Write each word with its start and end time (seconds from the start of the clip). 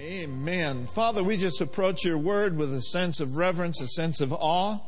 Amen. 0.00 0.86
Father, 0.86 1.24
we 1.24 1.36
just 1.36 1.60
approach 1.60 2.04
your 2.04 2.18
word 2.18 2.56
with 2.56 2.72
a 2.72 2.80
sense 2.80 3.18
of 3.18 3.34
reverence, 3.34 3.80
a 3.80 3.88
sense 3.88 4.20
of 4.20 4.32
awe. 4.32 4.78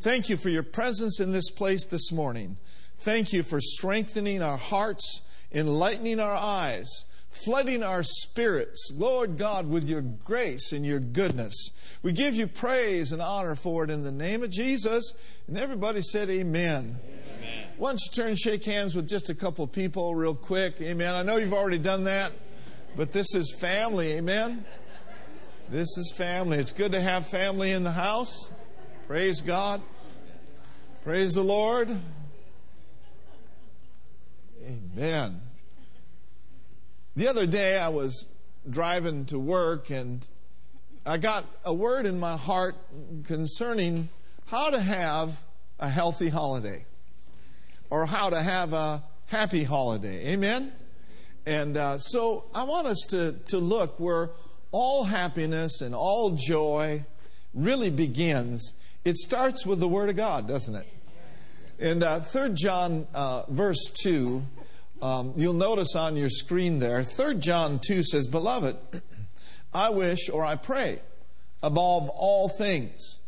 Thank 0.00 0.28
you 0.28 0.36
for 0.36 0.48
your 0.48 0.64
presence 0.64 1.20
in 1.20 1.30
this 1.30 1.50
place 1.50 1.86
this 1.86 2.10
morning. 2.10 2.56
Thank 2.98 3.32
you 3.32 3.44
for 3.44 3.60
strengthening 3.60 4.42
our 4.42 4.56
hearts, 4.56 5.22
enlightening 5.52 6.18
our 6.18 6.34
eyes, 6.34 7.04
flooding 7.30 7.84
our 7.84 8.02
spirits, 8.02 8.90
Lord 8.92 9.38
God, 9.38 9.68
with 9.68 9.88
your 9.88 10.00
grace 10.00 10.72
and 10.72 10.84
your 10.84 10.98
goodness. 10.98 11.70
We 12.02 12.10
give 12.10 12.34
you 12.34 12.48
praise 12.48 13.12
and 13.12 13.22
honor 13.22 13.54
for 13.54 13.84
it 13.84 13.90
in 13.90 14.02
the 14.02 14.10
name 14.10 14.42
of 14.42 14.50
Jesus. 14.50 15.14
And 15.46 15.56
everybody 15.56 16.02
said, 16.02 16.28
Amen. 16.28 16.98
Amen. 17.38 17.68
Why 17.76 17.90
don't 17.90 18.00
you 18.00 18.12
turn 18.12 18.30
and 18.30 18.38
shake 18.38 18.64
hands 18.64 18.96
with 18.96 19.08
just 19.08 19.30
a 19.30 19.34
couple 19.34 19.64
people 19.68 20.16
real 20.16 20.34
quick? 20.34 20.80
Amen. 20.80 21.14
I 21.14 21.22
know 21.22 21.36
you've 21.36 21.54
already 21.54 21.78
done 21.78 22.02
that, 22.04 22.32
but 22.96 23.12
this 23.12 23.34
is 23.34 23.52
family. 23.52 24.12
Amen. 24.12 24.64
This 25.68 25.88
is 25.98 26.14
family. 26.16 26.56
It's 26.58 26.72
good 26.72 26.92
to 26.92 27.00
have 27.00 27.26
family 27.26 27.72
in 27.72 27.84
the 27.84 27.92
house. 27.92 28.48
Praise 29.06 29.42
God. 29.42 29.82
Praise 31.04 31.34
the 31.34 31.42
Lord. 31.42 31.90
Amen. 34.64 35.42
The 37.14 37.28
other 37.28 37.46
day 37.46 37.78
I 37.78 37.88
was 37.88 38.26
driving 38.68 39.26
to 39.26 39.38
work 39.38 39.90
and 39.90 40.26
I 41.04 41.18
got 41.18 41.44
a 41.64 41.74
word 41.74 42.06
in 42.06 42.18
my 42.18 42.36
heart 42.36 42.76
concerning 43.24 44.08
how 44.46 44.70
to 44.70 44.80
have 44.80 45.42
a 45.78 45.88
healthy 45.88 46.30
holiday 46.30 46.86
or 47.90 48.06
how 48.06 48.30
to 48.30 48.40
have 48.40 48.72
a 48.72 49.04
happy 49.26 49.64
holiday. 49.64 50.32
Amen? 50.32 50.72
And 51.46 51.76
uh, 51.76 51.98
so 51.98 52.46
I 52.52 52.64
want 52.64 52.88
us 52.88 53.06
to, 53.10 53.32
to 53.48 53.58
look 53.58 54.00
where 54.00 54.30
all 54.72 55.04
happiness 55.04 55.80
and 55.80 55.94
all 55.94 56.32
joy 56.32 57.04
really 57.54 57.88
begins. 57.88 58.74
It 59.04 59.16
starts 59.16 59.64
with 59.64 59.78
the 59.78 59.86
Word 59.86 60.10
of 60.10 60.16
God, 60.16 60.48
doesn't 60.48 60.74
it? 60.74 60.86
In 61.78 62.02
uh, 62.02 62.18
3 62.20 62.50
John, 62.54 63.06
uh, 63.14 63.44
verse 63.48 63.90
2, 64.02 64.42
um, 65.00 65.34
you'll 65.36 65.52
notice 65.52 65.94
on 65.94 66.16
your 66.16 66.30
screen 66.30 66.80
there, 66.80 67.04
3 67.04 67.36
John 67.36 67.78
2 67.86 68.02
says, 68.02 68.26
Beloved, 68.26 68.76
I 69.72 69.90
wish 69.90 70.28
or 70.28 70.44
I 70.44 70.56
pray 70.56 70.98
above 71.62 72.08
all 72.08 72.48
things 72.48 73.20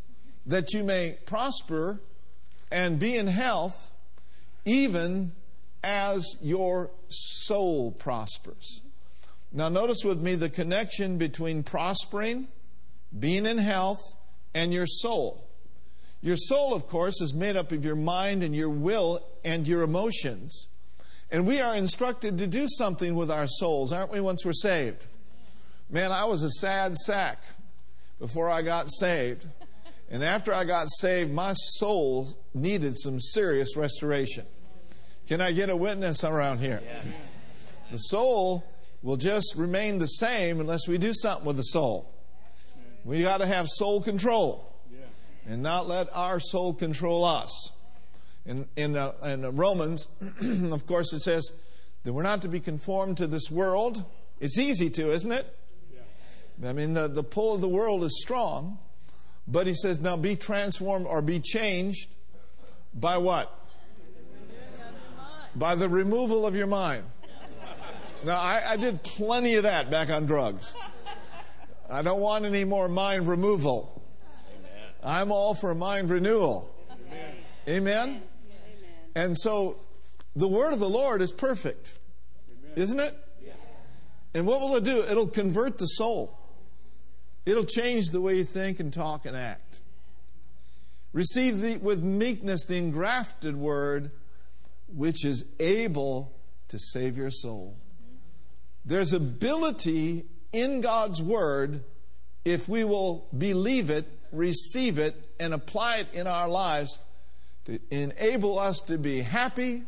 that 0.45 0.73
you 0.73 0.83
may 0.83 1.19
prosper 1.25 2.01
and 2.73 2.99
be 2.99 3.17
in 3.17 3.29
health, 3.29 3.93
even 4.65 5.33
as 5.85 6.27
your 6.41 6.91
soul 7.09 7.93
prospers. 7.93 8.83
Now, 9.53 9.69
notice 9.69 10.05
with 10.05 10.21
me 10.21 10.35
the 10.35 10.51
connection 10.51 11.17
between 11.17 11.63
prospering, 11.63 12.49
being 13.19 13.47
in 13.47 13.59
health, 13.59 14.01
and 14.55 14.73
your 14.73 14.87
soul. 14.87 15.49
Your 16.21 16.37
soul, 16.37 16.75
of 16.75 16.87
course, 16.89 17.21
is 17.21 17.33
made 17.33 17.57
up 17.57 17.73
of 17.73 17.85
your 17.85 17.97
mind 17.97 18.43
and 18.43 18.55
your 18.55 18.71
will 18.71 19.25
and 19.45 19.67
your 19.67 19.83
emotions. 19.83 20.69
And 21.31 21.47
we 21.47 21.61
are 21.61 21.77
instructed 21.77 22.39
to 22.39 22.47
do 22.47 22.67
something 22.69 23.15
with 23.15 23.31
our 23.31 23.47
souls, 23.47 23.93
aren't 23.93 24.13
we, 24.13 24.21
once 24.21 24.45
we're 24.45 24.53
saved? 24.53 25.07
Man, 25.91 26.11
I 26.11 26.25
was 26.25 26.43
a 26.43 26.51
sad 26.51 26.97
sack 26.97 27.43
before 28.19 28.51
I 28.51 28.63
got 28.63 28.91
saved. 28.91 29.47
And 30.11 30.25
after 30.25 30.53
I 30.53 30.65
got 30.65 30.89
saved, 30.91 31.33
my 31.33 31.53
soul 31.53 32.37
needed 32.55 32.99
some 32.99 33.21
serious 33.21 33.77
restoration. 33.77 34.47
Can 35.29 35.43
I 35.43 35.53
get 35.53 35.69
a 35.69 35.77
witness 35.77 36.25
around 36.25 36.59
here? 36.59 36.83
The 37.91 37.99
soul 37.99 38.65
will 39.03 39.19
just 39.19 39.55
remain 39.57 39.99
the 39.99 40.07
same 40.07 40.59
unless 40.59 40.89
we 40.89 40.97
do 40.97 41.13
something 41.13 41.45
with 41.45 41.57
the 41.57 41.65
soul. 41.65 42.11
We 43.05 43.23
got 43.23 43.39
to 43.39 43.47
have 43.47 43.69
soul 43.69 44.03
control 44.03 44.75
and 45.47 45.63
not 45.63 45.87
let 45.87 46.09
our 46.15 46.41
soul 46.41 46.73
control 46.73 47.25
us 47.25 47.73
in, 48.47 48.67
in, 48.77 48.97
uh, 48.97 49.13
in 49.23 49.57
Romans, 49.57 50.09
of 50.73 50.87
course, 50.87 51.13
it 51.13 51.21
says 51.21 51.53
that 52.05 52.15
we're 52.15 52.23
not 52.23 52.41
to 52.43 52.49
be 52.49 52.61
conformed 52.61 53.19
to 53.19 53.27
this 53.27 53.51
world. 53.51 54.03
It's 54.41 54.59
easy 54.59 54.89
to, 54.89 55.11
isn't 55.13 55.31
it? 55.31 55.55
I 56.65 56.73
mean, 56.73 56.95
the, 56.95 57.07
the 57.07 57.23
pull 57.23 57.55
of 57.55 57.61
the 57.61 57.69
world 57.69 58.03
is 58.05 58.19
strong. 58.23 58.79
But 59.47 59.67
he 59.67 59.75
says, 59.75 60.01
now 60.01 60.17
be 60.17 60.37
transformed 60.37 61.07
or 61.07 61.21
be 61.21 61.41
changed 61.41 62.09
by 62.95 63.19
what? 63.19 63.55
By 65.55 65.75
the 65.75 65.89
removal 65.89 66.47
of 66.47 66.55
your 66.55 66.67
mind. 66.67 67.05
Now, 68.25 68.41
I, 68.41 68.73
I 68.73 68.77
did 68.77 69.03
plenty 69.03 69.55
of 69.55 69.63
that 69.63 69.91
back 69.91 70.11
on 70.11 70.27
drugs. 70.27 70.75
I 71.89 72.03
don't 72.03 72.21
want 72.21 72.45
any 72.45 72.65
more 72.65 72.89
mind 72.89 73.27
removal. 73.27 74.03
I'm 75.03 75.31
all 75.31 75.55
for 75.55 75.75
mind 75.75 76.11
renewal. 76.11 76.75
Amen? 76.91 77.35
Amen? 77.69 78.23
And 79.15 79.39
so 79.39 79.79
the 80.37 80.49
word 80.49 80.73
of 80.73 80.81
the 80.81 80.89
Lord 80.89 81.23
is 81.23 81.33
perfect, 81.33 81.99
Amen. 82.51 82.73
isn't 82.77 83.01
it? 83.01 83.17
Yes. 83.45 83.57
And 84.35 84.47
what 84.47 84.61
will 84.61 84.77
it 84.77 84.85
do? 84.85 85.03
It'll 85.03 85.29
convert 85.29 85.79
the 85.79 85.87
soul, 85.87 86.39
it'll 87.47 87.65
change 87.65 88.07
the 88.11 88.21
way 88.21 88.37
you 88.37 88.45
think 88.45 88.81
and 88.81 88.93
talk 88.93 89.27
and 89.27 89.37
act. 89.37 89.81
Receive 91.13 91.61
the, 91.61 91.79
with 91.79 92.03
meekness 92.03 92.67
the 92.67 92.77
engrafted 92.77 93.57
word, 93.57 94.11
which 94.95 95.25
is 95.25 95.45
able 95.61 96.35
to 96.69 96.79
save 96.79 97.17
your 97.17 97.31
soul. 97.31 97.77
There's 98.85 99.13
ability 99.13 100.25
in 100.53 100.81
God's 100.81 101.23
word 101.23 101.85
if 102.45 102.69
we 102.69 102.85
will 102.85 103.29
believe 103.37 103.91
it, 103.91 104.09
receive 104.33 104.99
it, 104.99 105.15
and 105.39 105.53
apply 105.53 105.97
it 105.97 106.09
in 106.15 106.27
our 106.27 106.49
lives 106.49 106.99
to 107.67 107.79
enable 107.91 108.59
us 108.59 108.81
to 108.87 108.97
be 108.97 109.21
happy, 109.21 109.83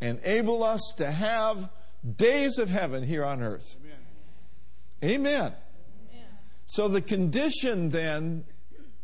enable 0.00 0.62
us 0.62 0.94
to 0.98 1.10
have 1.10 1.70
days 2.16 2.58
of 2.58 2.68
heaven 2.68 3.02
here 3.02 3.24
on 3.24 3.42
earth. 3.42 3.76
Amen. 5.02 5.14
Amen. 5.14 5.42
Amen. 5.42 6.24
So 6.66 6.88
the 6.88 7.00
condition 7.00 7.88
then 7.88 8.44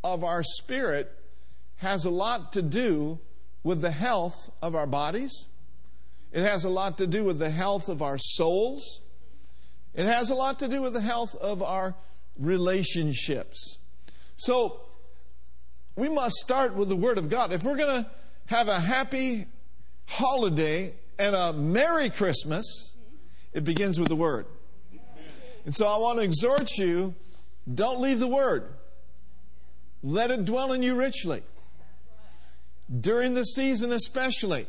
of 0.04 0.24
our 0.24 0.42
spirit 0.42 1.10
has 1.76 2.04
a 2.04 2.10
lot 2.10 2.52
to 2.52 2.62
do 2.62 3.18
with 3.62 3.80
the 3.80 3.90
health 3.90 4.50
of 4.60 4.74
our 4.74 4.86
bodies. 4.86 5.46
It 6.32 6.42
has 6.44 6.64
a 6.64 6.70
lot 6.70 6.98
to 6.98 7.06
do 7.06 7.24
with 7.24 7.38
the 7.38 7.50
health 7.50 7.88
of 7.88 8.02
our 8.02 8.18
souls. 8.18 9.00
It 9.94 10.06
has 10.06 10.30
a 10.30 10.34
lot 10.34 10.58
to 10.60 10.68
do 10.68 10.82
with 10.82 10.94
the 10.94 11.00
health 11.00 11.34
of 11.36 11.62
our 11.62 11.94
relationships. 12.38 13.78
So 14.36 14.80
we 15.96 16.08
must 16.08 16.36
start 16.36 16.74
with 16.74 16.88
the 16.88 16.96
Word 16.96 17.18
of 17.18 17.28
God. 17.28 17.52
If 17.52 17.64
we're 17.64 17.76
going 17.76 18.04
to 18.04 18.10
have 18.46 18.68
a 18.68 18.80
happy 18.80 19.46
holiday 20.06 20.94
and 21.18 21.34
a 21.34 21.52
Merry 21.52 22.08
Christmas, 22.08 22.94
it 23.52 23.64
begins 23.64 24.00
with 24.00 24.08
the 24.08 24.16
Word. 24.16 24.46
And 25.64 25.74
so 25.74 25.86
I 25.86 25.98
want 25.98 26.18
to 26.18 26.24
exhort 26.24 26.70
you 26.78 27.14
don't 27.72 28.00
leave 28.00 28.18
the 28.18 28.26
Word, 28.26 28.74
let 30.02 30.30
it 30.30 30.44
dwell 30.44 30.72
in 30.72 30.82
you 30.82 30.96
richly. 30.96 31.42
During 33.00 33.34
the 33.34 33.44
season, 33.44 33.92
especially. 33.92 34.66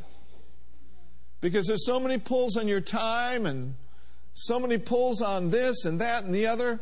Because 1.41 1.67
there's 1.67 1.85
so 1.85 1.99
many 1.99 2.17
pulls 2.17 2.55
on 2.55 2.67
your 2.67 2.81
time 2.81 3.45
and 3.45 3.75
so 4.31 4.59
many 4.59 4.77
pulls 4.77 5.21
on 5.21 5.51
this 5.51 5.85
and 5.85 5.99
that 5.99 6.23
and 6.23 6.33
the 6.33 6.47
other. 6.47 6.79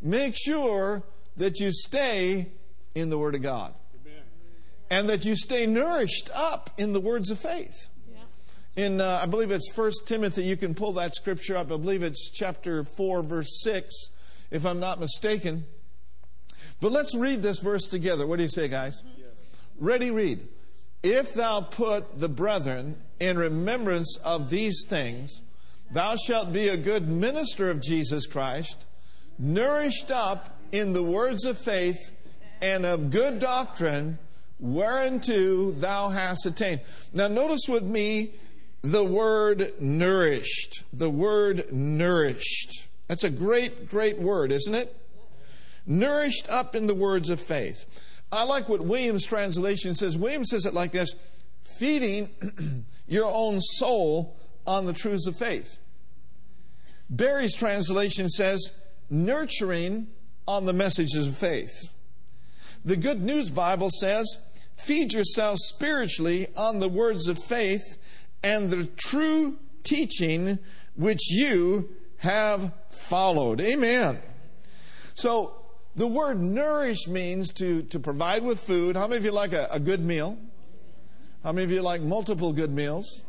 Make 0.00 0.34
sure 0.36 1.02
that 1.36 1.58
you 1.58 1.72
stay 1.72 2.48
in 2.94 3.10
the 3.10 3.18
Word 3.18 3.34
of 3.34 3.42
God 3.42 3.74
and 4.90 5.08
that 5.08 5.24
you 5.24 5.34
stay 5.34 5.66
nourished 5.66 6.30
up 6.34 6.70
in 6.78 6.92
the 6.92 7.00
words 7.00 7.30
of 7.30 7.38
faith. 7.38 7.88
In, 8.76 9.00
uh, 9.00 9.20
I 9.22 9.26
believe 9.26 9.52
it's 9.52 9.70
First 9.72 10.08
Timothy, 10.08 10.42
you 10.44 10.56
can 10.56 10.74
pull 10.74 10.92
that 10.94 11.14
scripture 11.14 11.56
up. 11.56 11.66
I 11.70 11.76
believe 11.76 12.02
it's 12.02 12.30
chapter 12.30 12.82
4, 12.82 13.22
verse 13.22 13.62
6, 13.62 14.10
if 14.50 14.66
I'm 14.66 14.80
not 14.80 14.98
mistaken. 14.98 15.64
But 16.80 16.90
let's 16.90 17.14
read 17.14 17.40
this 17.40 17.60
verse 17.60 17.86
together. 17.86 18.26
What 18.26 18.36
do 18.36 18.42
you 18.42 18.48
say, 18.48 18.66
guys? 18.66 19.02
Yes. 19.16 19.28
Ready, 19.78 20.10
read. 20.10 20.48
If 21.04 21.34
thou 21.34 21.60
put 21.60 22.18
the 22.18 22.30
brethren 22.30 22.96
in 23.20 23.36
remembrance 23.36 24.16
of 24.24 24.48
these 24.48 24.86
things, 24.88 25.42
thou 25.92 26.16
shalt 26.16 26.50
be 26.50 26.68
a 26.68 26.78
good 26.78 27.06
minister 27.06 27.68
of 27.68 27.82
Jesus 27.82 28.26
Christ, 28.26 28.86
nourished 29.38 30.10
up 30.10 30.58
in 30.72 30.94
the 30.94 31.02
words 31.02 31.44
of 31.44 31.58
faith 31.58 32.10
and 32.62 32.86
of 32.86 33.10
good 33.10 33.38
doctrine 33.38 34.18
whereunto 34.58 35.72
thou 35.72 36.08
hast 36.08 36.46
attained. 36.46 36.80
Now, 37.12 37.28
notice 37.28 37.68
with 37.68 37.82
me 37.82 38.30
the 38.80 39.04
word 39.04 39.74
nourished. 39.78 40.84
The 40.90 41.10
word 41.10 41.70
nourished. 41.70 42.86
That's 43.08 43.24
a 43.24 43.30
great, 43.30 43.90
great 43.90 44.18
word, 44.18 44.52
isn't 44.52 44.74
it? 44.74 44.96
Nourished 45.86 46.48
up 46.48 46.74
in 46.74 46.86
the 46.86 46.94
words 46.94 47.28
of 47.28 47.40
faith. 47.40 47.84
I 48.34 48.42
like 48.42 48.68
what 48.68 48.80
Williams' 48.80 49.24
translation 49.24 49.94
says. 49.94 50.16
Williams 50.16 50.50
says 50.50 50.66
it 50.66 50.74
like 50.74 50.92
this 50.92 51.14
feeding 51.78 52.84
your 53.06 53.26
own 53.26 53.60
soul 53.60 54.36
on 54.66 54.86
the 54.86 54.92
truths 54.92 55.26
of 55.26 55.36
faith. 55.36 55.78
Barry's 57.08 57.54
translation 57.54 58.28
says, 58.28 58.72
nurturing 59.10 60.08
on 60.48 60.64
the 60.64 60.72
messages 60.72 61.26
of 61.26 61.36
faith. 61.36 61.92
The 62.84 62.96
Good 62.96 63.22
News 63.22 63.50
Bible 63.50 63.90
says, 63.90 64.38
feed 64.76 65.12
yourself 65.12 65.58
spiritually 65.58 66.48
on 66.56 66.80
the 66.80 66.88
words 66.88 67.28
of 67.28 67.38
faith 67.38 67.98
and 68.42 68.70
the 68.70 68.86
true 68.96 69.58
teaching 69.84 70.58
which 70.96 71.30
you 71.30 71.90
have 72.18 72.72
followed. 72.90 73.60
Amen. 73.60 74.20
So, 75.14 75.63
the 75.96 76.06
word 76.06 76.40
nourish 76.40 77.06
means 77.06 77.52
to, 77.54 77.82
to 77.84 78.00
provide 78.00 78.42
with 78.42 78.60
food. 78.60 78.96
How 78.96 79.06
many 79.06 79.18
of 79.18 79.24
you 79.24 79.32
like 79.32 79.52
a, 79.52 79.68
a 79.70 79.78
good 79.78 80.00
meal? 80.00 80.36
How 81.42 81.52
many 81.52 81.64
of 81.64 81.70
you 81.70 81.82
like 81.82 82.00
multiple 82.00 82.52
good 82.52 82.72
meals? 82.72 83.22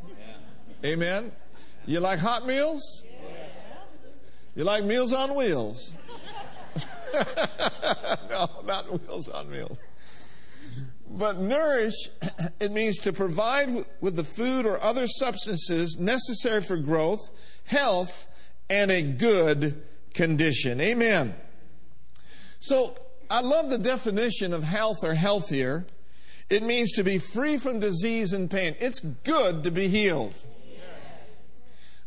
Amen. 0.84 1.32
You 1.86 2.00
like 2.00 2.20
hot 2.20 2.48
meals? 2.48 3.04
You 4.56 4.64
like 4.64 4.84
meals 4.84 5.14
on 5.14 5.36
wheels? 5.36 5.94
no, 8.30 8.48
not 8.66 8.90
wheels 8.90 9.30
on 9.30 9.50
meals. 9.52 9.80
But 11.10 11.40
nourish, 11.40 11.94
it 12.60 12.72
means 12.72 12.98
to 13.00 13.14
provide 13.14 13.86
with 14.02 14.16
the 14.16 14.24
food 14.24 14.66
or 14.66 14.82
other 14.82 15.08
substances 15.08 15.98
necessary 16.00 16.62
for 16.62 16.78
growth, 16.78 17.30
health, 17.66 18.28
and 18.70 18.92
a 18.92 19.02
good 19.02 19.84
condition. 20.14 20.82
Amen. 20.82 21.36
So 22.66 22.96
I 23.30 23.42
love 23.42 23.70
the 23.70 23.78
definition 23.78 24.52
of 24.52 24.64
health 24.64 25.04
or 25.04 25.14
healthier. 25.14 25.86
It 26.50 26.64
means 26.64 26.94
to 26.94 27.04
be 27.04 27.20
free 27.20 27.58
from 27.58 27.80
disease 27.80 28.34
and 28.34 28.50
pain. 28.50 28.76
It's 28.80 29.02
good 29.02 29.62
to 29.66 29.70
be 29.70 29.88
healed. 29.88 30.44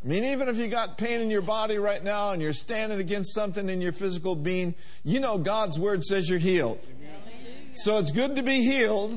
I 0.02 0.08
mean, 0.08 0.24
even 0.24 0.48
if 0.48 0.56
you 0.56 0.66
got 0.66 0.98
pain 0.98 1.20
in 1.20 1.30
your 1.30 1.42
body 1.42 1.78
right 1.78 2.02
now 2.02 2.32
and 2.32 2.42
you're 2.42 2.52
standing 2.52 2.98
against 2.98 3.34
something 3.34 3.68
in 3.68 3.80
your 3.80 3.92
physical 3.92 4.34
being, 4.34 4.74
you 5.04 5.20
know 5.20 5.38
God's 5.38 5.78
word 5.78 6.02
says 6.04 6.28
you're 6.28 6.40
healed. 6.40 6.80
So 7.74 7.98
it's 7.98 8.10
good 8.10 8.34
to 8.34 8.42
be 8.42 8.62
healed 8.62 9.14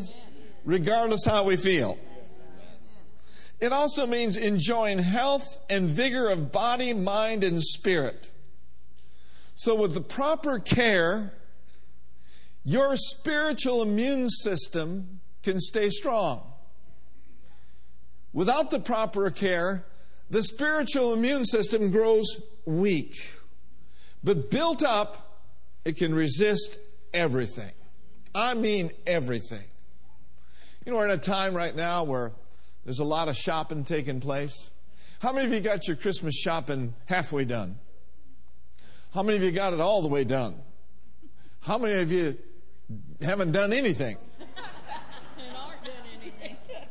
regardless 0.64 1.26
how 1.26 1.46
we 1.46 1.58
feel. 1.58 1.98
It 3.60 3.74
also 3.74 4.06
means 4.06 4.38
enjoying 4.38 5.00
health 5.00 5.60
and 5.72 5.88
vigor 5.88 6.30
of 6.30 6.52
body, 6.52 6.94
mind, 6.94 7.44
and 7.44 7.60
spirit. 7.60 8.31
So, 9.64 9.76
with 9.76 9.94
the 9.94 10.02
proper 10.02 10.58
care, 10.58 11.34
your 12.64 12.96
spiritual 12.96 13.84
immune 13.84 14.28
system 14.28 15.20
can 15.44 15.60
stay 15.60 15.92
strong. 15.92 16.42
Without 18.34 18.72
the 18.72 18.80
proper 18.80 19.30
care, 19.30 19.86
the 20.32 20.42
spiritual 20.42 21.14
immune 21.14 21.46
system 21.46 21.92
grows 21.92 22.42
weak. 22.66 23.14
But 24.24 24.50
built 24.50 24.82
up, 24.82 25.46
it 25.86 25.96
can 25.96 26.16
resist 26.16 26.80
everything. 27.14 27.74
I 28.34 28.56
mean 28.56 28.90
everything. 29.06 29.68
You 30.88 30.92
know, 30.92 30.98
we're 30.98 31.06
in 31.06 31.12
a 31.12 31.18
time 31.18 31.54
right 31.54 31.76
now 31.76 32.04
where 32.04 32.32
there's 32.84 32.98
a 32.98 33.04
lot 33.04 33.28
of 33.28 33.36
shopping 33.36 33.84
taking 33.84 34.22
place. 34.22 34.72
How 35.20 35.32
many 35.32 35.46
of 35.46 35.54
you 35.54 35.60
got 35.60 35.88
your 35.88 35.98
Christmas 35.98 36.34
shopping 36.36 36.96
halfway 37.06 37.46
done? 37.46 37.78
How 39.14 39.24
many 39.24 39.38
of 39.38 39.44
you 39.44 39.52
got 39.52 39.74
it 39.74 39.82
all 39.82 40.02
the 40.02 40.08
way 40.08 40.24
done? 40.24 40.56
How 41.60 41.78
many 41.78 42.02
of 42.02 42.12
you 42.12 42.38
haven't 43.22 43.52
done 43.52 43.74
anything? 43.74 44.18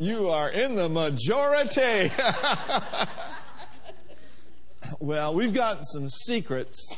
You 0.02 0.30
are 0.30 0.48
in 0.48 0.76
the 0.76 0.88
majority. 0.88 2.10
well, 4.98 5.34
we've 5.34 5.52
got 5.52 5.80
some 5.82 6.08
secrets 6.08 6.96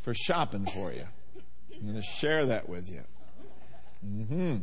for 0.00 0.14
shopping 0.14 0.64
for 0.64 0.90
you. 0.94 1.04
I'm 1.74 1.82
going 1.82 1.94
to 1.94 2.00
share 2.00 2.46
that 2.46 2.70
with 2.70 2.90
you. 2.90 3.02
Mm-hmm. 4.02 4.56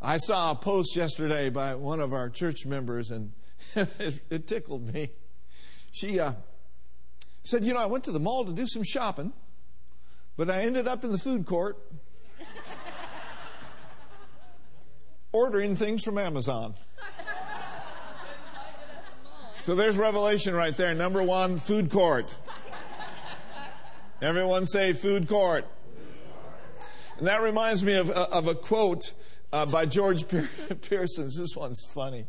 I 0.00 0.16
saw 0.16 0.52
a 0.52 0.54
post 0.54 0.96
yesterday 0.96 1.50
by 1.50 1.74
one 1.74 2.00
of 2.00 2.14
our 2.14 2.30
church 2.30 2.64
members, 2.64 3.10
and 3.10 3.32
it, 3.76 4.22
it 4.30 4.46
tickled 4.46 4.94
me. 4.94 5.10
She 5.92 6.18
uh, 6.18 6.32
said, 7.48 7.64
You 7.64 7.74
know, 7.74 7.80
I 7.80 7.86
went 7.86 8.04
to 8.04 8.12
the 8.12 8.20
mall 8.20 8.44
to 8.44 8.52
do 8.52 8.66
some 8.66 8.82
shopping, 8.82 9.32
but 10.36 10.50
I 10.50 10.62
ended 10.62 10.86
up 10.86 11.04
in 11.04 11.10
the 11.10 11.18
food 11.18 11.46
court 11.46 11.78
ordering 15.32 15.76
things 15.76 16.04
from 16.04 16.18
Amazon. 16.18 16.74
So 19.60 19.74
there's 19.74 19.98
revelation 19.98 20.54
right 20.54 20.74
there. 20.74 20.94
Number 20.94 21.22
one, 21.22 21.58
food 21.58 21.90
court. 21.90 22.34
Everyone 24.22 24.64
say 24.64 24.94
food 24.94 25.28
court. 25.28 25.66
And 27.18 27.26
that 27.26 27.42
reminds 27.42 27.84
me 27.84 27.94
of, 27.94 28.08
of 28.10 28.48
a 28.48 28.54
quote 28.54 29.12
uh, 29.52 29.66
by 29.66 29.84
George 29.84 30.24
Pearson. 30.80 31.26
This 31.26 31.54
one's 31.54 31.84
funny. 31.92 32.26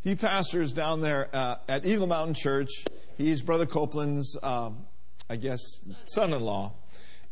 He 0.00 0.14
pastors 0.14 0.72
down 0.72 1.00
there 1.00 1.28
uh, 1.32 1.56
at 1.68 1.84
Eagle 1.84 2.06
Mountain 2.06 2.34
Church. 2.34 2.70
He's 3.16 3.42
Brother 3.42 3.66
Copeland's, 3.66 4.38
um, 4.42 4.86
I 5.28 5.36
guess, 5.36 5.60
son 6.06 6.32
in 6.32 6.42
law. 6.42 6.74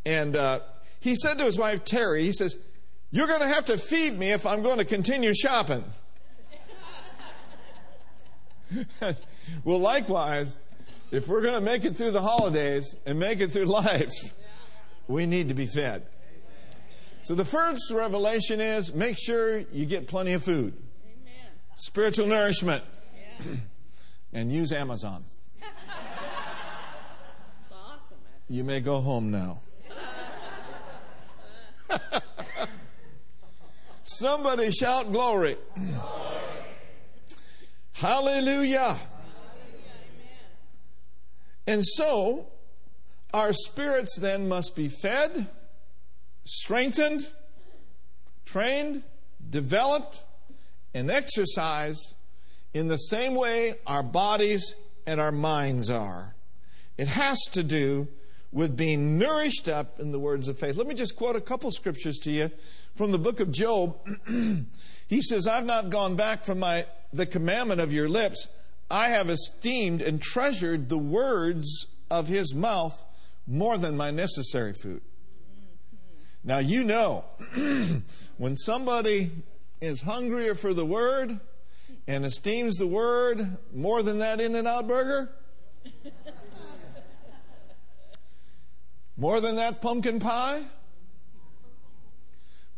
And 0.04 0.36
uh, 0.36 0.60
he 1.00 1.14
said 1.14 1.38
to 1.38 1.44
his 1.44 1.58
wife, 1.58 1.84
Terri, 1.84 2.22
he 2.22 2.32
says, 2.32 2.58
You're 3.10 3.28
going 3.28 3.40
to 3.40 3.48
have 3.48 3.66
to 3.66 3.78
feed 3.78 4.18
me 4.18 4.32
if 4.32 4.44
I'm 4.44 4.62
going 4.62 4.78
to 4.78 4.84
continue 4.84 5.32
shopping. 5.32 5.84
well, 9.64 9.78
likewise, 9.78 10.58
if 11.12 11.28
we're 11.28 11.42
going 11.42 11.54
to 11.54 11.60
make 11.60 11.84
it 11.84 11.96
through 11.96 12.10
the 12.10 12.22
holidays 12.22 12.96
and 13.06 13.18
make 13.18 13.40
it 13.40 13.52
through 13.52 13.66
life, 13.66 14.10
we 15.06 15.24
need 15.26 15.48
to 15.48 15.54
be 15.54 15.66
fed. 15.66 16.06
So 17.22 17.34
the 17.34 17.44
first 17.44 17.92
revelation 17.92 18.60
is 18.60 18.92
make 18.92 19.16
sure 19.18 19.58
you 19.58 19.86
get 19.86 20.08
plenty 20.08 20.32
of 20.32 20.42
food. 20.42 20.74
Spiritual 21.76 22.26
nourishment, 22.26 22.82
yeah. 23.38 23.54
and 24.32 24.50
use 24.52 24.72
Amazon. 24.72 25.24
awesome, 27.72 28.18
you 28.48 28.64
may 28.64 28.80
go 28.80 29.00
home 29.00 29.30
now. 29.30 29.60
Somebody 34.02 34.72
shout 34.72 35.12
glory. 35.12 35.56
glory. 35.74 35.96
Hallelujah. 37.92 38.96
And 41.68 41.84
so, 41.84 42.46
our 43.32 43.52
spirits 43.52 44.18
then 44.18 44.48
must 44.48 44.76
be 44.76 44.88
fed 44.88 45.48
strengthened, 46.46 47.28
trained, 48.44 49.02
developed, 49.50 50.22
and 50.96 51.10
exercised 51.10 52.14
in 52.72 52.88
the 52.88 52.96
same 52.96 53.34
way 53.34 53.74
our 53.86 54.02
bodies 54.02 54.74
and 55.06 55.20
our 55.20 55.30
minds 55.30 55.90
are. 55.90 56.34
It 56.96 57.08
has 57.08 57.38
to 57.52 57.62
do 57.62 58.08
with 58.50 58.78
being 58.78 59.18
nourished 59.18 59.68
up 59.68 60.00
in 60.00 60.10
the 60.10 60.18
words 60.18 60.48
of 60.48 60.58
faith. 60.58 60.76
Let 60.76 60.86
me 60.86 60.94
just 60.94 61.14
quote 61.14 61.36
a 61.36 61.40
couple 61.42 61.70
scriptures 61.70 62.16
to 62.20 62.30
you 62.30 62.50
from 62.94 63.12
the 63.12 63.18
book 63.18 63.40
of 63.40 63.52
Job. 63.52 63.98
he 65.06 65.20
says, 65.20 65.46
I've 65.46 65.66
not 65.66 65.90
gone 65.90 66.16
back 66.16 66.44
from 66.44 66.60
my 66.60 66.86
the 67.12 67.26
commandment 67.26 67.82
of 67.82 67.92
your 67.92 68.08
lips. 68.08 68.48
I 68.90 69.08
have 69.10 69.28
esteemed 69.28 70.00
and 70.00 70.22
treasured 70.22 70.88
the 70.88 70.98
words 70.98 71.86
of 72.10 72.28
his 72.28 72.54
mouth 72.54 73.04
more 73.46 73.76
than 73.76 73.98
my 73.98 74.10
necessary 74.10 74.72
food. 74.72 75.02
Now, 76.42 76.58
you 76.58 76.84
know, 76.84 77.24
when 78.38 78.56
somebody 78.56 79.30
is 79.80 80.02
hungrier 80.02 80.54
for 80.54 80.72
the 80.74 80.84
Word 80.84 81.40
and 82.06 82.24
esteems 82.24 82.76
the 82.76 82.86
Word 82.86 83.58
more 83.74 84.02
than 84.02 84.18
that 84.18 84.40
In 84.40 84.56
N 84.56 84.66
Out 84.66 84.86
burger, 84.86 85.30
more 89.16 89.40
than 89.40 89.56
that 89.56 89.80
pumpkin 89.80 90.20
pie, 90.20 90.62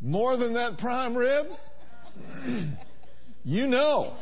more 0.01 0.37
than 0.37 0.55
that 0.55 0.79
prime 0.79 1.17
rib, 1.17 1.47
you 3.45 3.67
know 3.67 4.15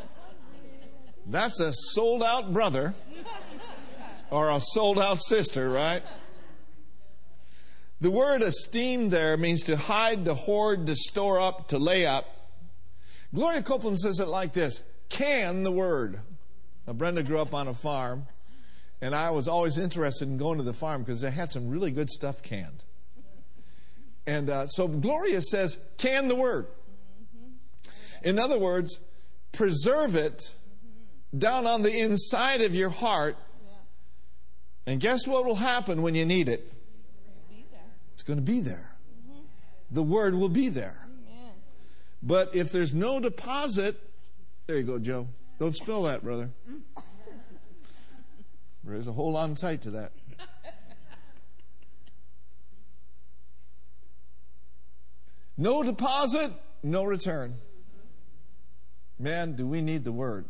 that's 1.25 1.59
a 1.59 1.73
sold 1.73 2.23
out 2.23 2.53
brother 2.53 2.93
or 4.29 4.49
a 4.49 4.59
sold 4.59 4.97
out 4.97 5.21
sister, 5.21 5.69
right? 5.69 6.03
The 7.99 8.11
word 8.11 8.41
esteem 8.43 9.09
there 9.09 9.37
means 9.37 9.63
to 9.63 9.75
hide, 9.75 10.25
to 10.25 10.35
hoard, 10.35 10.87
to 10.87 10.95
store 10.95 11.39
up, 11.39 11.69
to 11.69 11.79
lay 11.79 12.05
up. 12.05 12.36
Gloria 13.33 13.61
Copeland 13.61 13.99
says 13.99 14.19
it 14.19 14.27
like 14.27 14.53
this 14.53 14.81
can 15.09 15.63
the 15.63 15.71
word. 15.71 16.19
Now, 16.85 16.93
Brenda 16.93 17.23
grew 17.23 17.39
up 17.39 17.53
on 17.53 17.67
a 17.67 17.73
farm, 17.73 18.27
and 19.01 19.13
I 19.15 19.29
was 19.31 19.47
always 19.47 19.77
interested 19.77 20.27
in 20.27 20.37
going 20.37 20.57
to 20.57 20.63
the 20.63 20.73
farm 20.73 21.03
because 21.03 21.21
they 21.21 21.31
had 21.31 21.51
some 21.51 21.69
really 21.69 21.91
good 21.91 22.09
stuff 22.09 22.41
canned. 22.41 22.83
And 24.25 24.49
uh, 24.49 24.67
so 24.67 24.87
Gloria 24.87 25.41
says, 25.41 25.77
can 25.97 26.27
the 26.27 26.35
word. 26.35 26.67
In 28.23 28.39
other 28.39 28.57
words, 28.57 28.99
preserve 29.53 30.15
it 30.15 30.53
down 31.37 31.65
on 31.65 31.81
the 31.83 31.97
inside 31.97 32.61
of 32.61 32.75
your 32.75 32.89
heart 32.89 33.37
And 34.87 35.01
guess 35.01 35.27
what 35.27 35.45
will 35.45 35.55
happen 35.55 36.01
when 36.01 36.15
you 36.15 36.25
need 36.25 36.47
it? 36.47 36.71
It's 38.13 38.23
going 38.23 38.39
to 38.39 38.43
be 38.43 38.61
there. 38.61 38.95
The 39.91 40.01
word 40.01 40.33
will 40.33 40.49
be 40.49 40.69
there. 40.69 41.06
But 42.21 42.55
if 42.55 42.71
there's 42.71 42.93
no 42.93 43.19
deposit, 43.19 43.99
there 44.65 44.77
you 44.77 44.83
go, 44.83 44.99
Joe. 44.99 45.27
Don't 45.59 45.75
spill 45.75 46.03
that, 46.03 46.23
brother. 46.23 46.49
There's 48.83 49.07
a 49.07 49.11
hold 49.11 49.35
on 49.35 49.55
tight 49.55 49.81
to 49.83 49.91
that. 49.91 50.11
No 55.57 55.81
deposit, 55.81 56.53
no 56.83 57.03
return. 57.03 57.55
Man, 59.19 59.55
do 59.55 59.65
we 59.65 59.81
need 59.81 60.03
the 60.03 60.11
word? 60.11 60.45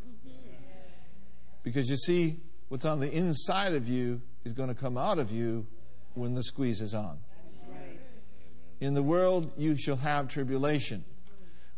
Because 1.63 1.89
you 1.89 1.95
see, 1.95 2.41
what's 2.67 2.85
on 2.85 2.99
the 2.99 3.09
inside 3.09 3.73
of 3.73 3.87
you 3.87 4.21
is 4.43 4.53
going 4.53 4.69
to 4.69 4.75
come 4.75 4.97
out 4.97 5.17
of 5.19 5.31
you 5.31 5.65
when 6.13 6.33
the 6.33 6.43
squeeze 6.43 6.81
is 6.81 6.93
on. 6.93 7.19
In 8.79 8.93
the 8.93 9.03
world 9.03 9.51
you 9.57 9.77
shall 9.77 9.95
have 9.95 10.27
tribulation. 10.27 11.05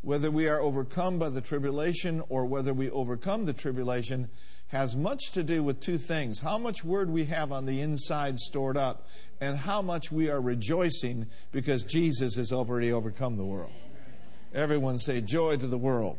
Whether 0.01 0.32
we 0.32 0.48
are 0.48 0.60
overcome 0.60 1.20
by 1.20 1.29
the 1.29 1.41
tribulation 1.41 2.24
or 2.29 2.46
whether 2.46 2.74
we 2.74 2.89
overcome 2.89 3.46
the 3.46 3.53
tribulation 3.53 4.29
has 4.70 4.96
much 4.96 5.32
to 5.32 5.44
do 5.44 5.63
with 5.63 5.79
two 5.79 5.98
things 5.98 6.39
how 6.39 6.58
much 6.58 6.84
word 6.84 7.10
we 7.10 7.25
have 7.25 7.51
on 7.51 7.65
the 7.65 7.82
inside 7.82 8.39
stored 8.39 8.77
up, 8.77 9.08
and 9.41 9.58
how 9.58 9.82
much 9.82 10.12
we 10.12 10.29
are 10.29 10.41
rejoicing 10.41 11.25
because 11.51 11.84
Jesus 11.84 12.36
has 12.36 12.51
already 12.51 12.91
overcome 12.91 13.36
the 13.36 13.46
world. 13.46 13.72
Everyone 14.53 15.00
say, 15.00 15.22
Joy 15.22 15.58
to 15.58 15.68
the 15.68 15.77
world. 15.77 16.18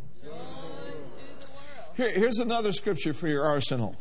Here, 1.97 2.13
here's 2.13 2.39
another 2.39 2.73
scripture 2.73 3.13
for 3.13 3.29
your 3.29 3.45
arsenal. 3.45 3.97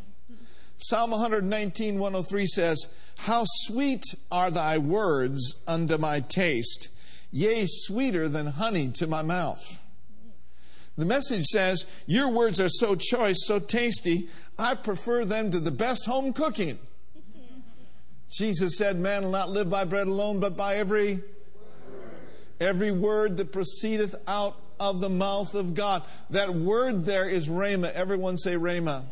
Psalm 0.77 1.11
119, 1.11 1.99
103 1.99 2.47
says, 2.47 2.87
How 3.17 3.43
sweet 3.45 4.03
are 4.31 4.49
thy 4.49 4.77
words 4.77 5.55
unto 5.67 5.97
my 5.97 6.21
taste, 6.21 6.89
yea, 7.31 7.65
sweeter 7.67 8.27
than 8.27 8.47
honey 8.47 8.89
to 8.95 9.07
my 9.07 9.21
mouth. 9.21 9.79
The 10.97 11.05
message 11.05 11.45
says, 11.45 11.85
Your 12.07 12.29
words 12.29 12.59
are 12.59 12.69
so 12.69 12.95
choice, 12.95 13.37
so 13.45 13.59
tasty, 13.59 14.27
I 14.57 14.75
prefer 14.75 15.23
them 15.23 15.49
to 15.51 15.59
the 15.59 15.71
best 15.71 16.05
home 16.05 16.33
cooking. 16.33 16.77
Jesus 18.29 18.77
said, 18.77 18.99
Man 18.99 19.23
will 19.23 19.31
not 19.31 19.49
live 19.49 19.69
by 19.69 19.85
bread 19.85 20.07
alone, 20.07 20.39
but 20.39 20.57
by 20.57 20.75
every 20.75 21.23
every 22.59 22.91
word 22.91 23.37
that 23.37 23.53
proceedeth 23.53 24.15
out 24.27 24.57
of 24.79 24.99
the 24.99 25.09
mouth 25.09 25.55
of 25.55 25.73
God. 25.73 26.03
That 26.29 26.53
word 26.53 27.05
there 27.05 27.29
is 27.29 27.47
Rhema. 27.47 27.91
Everyone 27.93 28.37
say 28.37 28.55
Rhema. 28.55 29.05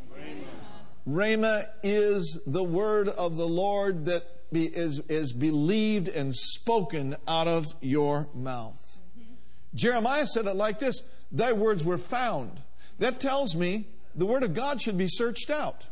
Rhema 1.07 1.67
is 1.83 2.37
the 2.45 2.63
word 2.63 3.07
of 3.07 3.37
the 3.37 3.47
Lord 3.47 4.05
that 4.05 4.27
be, 4.51 4.65
is, 4.65 4.99
is 5.09 5.33
believed 5.33 6.07
and 6.07 6.33
spoken 6.35 7.15
out 7.27 7.47
of 7.47 7.65
your 7.81 8.27
mouth. 8.33 8.79
Mm-hmm. 9.17 9.33
Jeremiah 9.75 10.25
said 10.25 10.45
it 10.47 10.55
like 10.55 10.79
this 10.79 11.01
Thy 11.31 11.53
words 11.53 11.83
were 11.83 11.97
found. 11.97 12.61
That 12.99 13.19
tells 13.19 13.55
me 13.55 13.87
the 14.15 14.25
word 14.25 14.43
of 14.43 14.53
God 14.53 14.81
should 14.81 14.97
be 14.97 15.07
searched 15.07 15.49
out. 15.49 15.85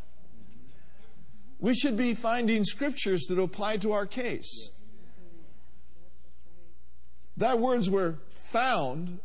We 1.59 1.75
should 1.75 1.95
be 1.95 2.13
finding 2.13 2.63
scriptures 2.65 3.25
that 3.27 3.39
apply 3.39 3.77
to 3.77 3.93
our 3.93 4.05
case. 4.05 4.69
Thy 7.37 7.55
words 7.55 7.89
were 7.89 8.19
found 8.29 9.19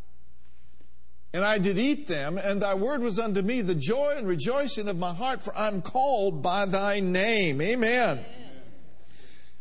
and 1.32 1.44
I 1.44 1.58
did 1.58 1.78
eat 1.78 2.08
them, 2.08 2.38
and 2.38 2.60
thy 2.60 2.74
word 2.74 3.02
was 3.02 3.18
unto 3.18 3.40
me 3.40 3.60
the 3.60 3.74
joy 3.74 4.14
and 4.16 4.26
rejoicing 4.26 4.88
of 4.88 4.98
my 4.98 5.14
heart, 5.14 5.42
for 5.42 5.56
I'm 5.56 5.80
called 5.80 6.42
by 6.42 6.66
thy 6.66 6.98
name. 6.98 7.60
Amen. 7.60 8.18
Amen. 8.18 8.24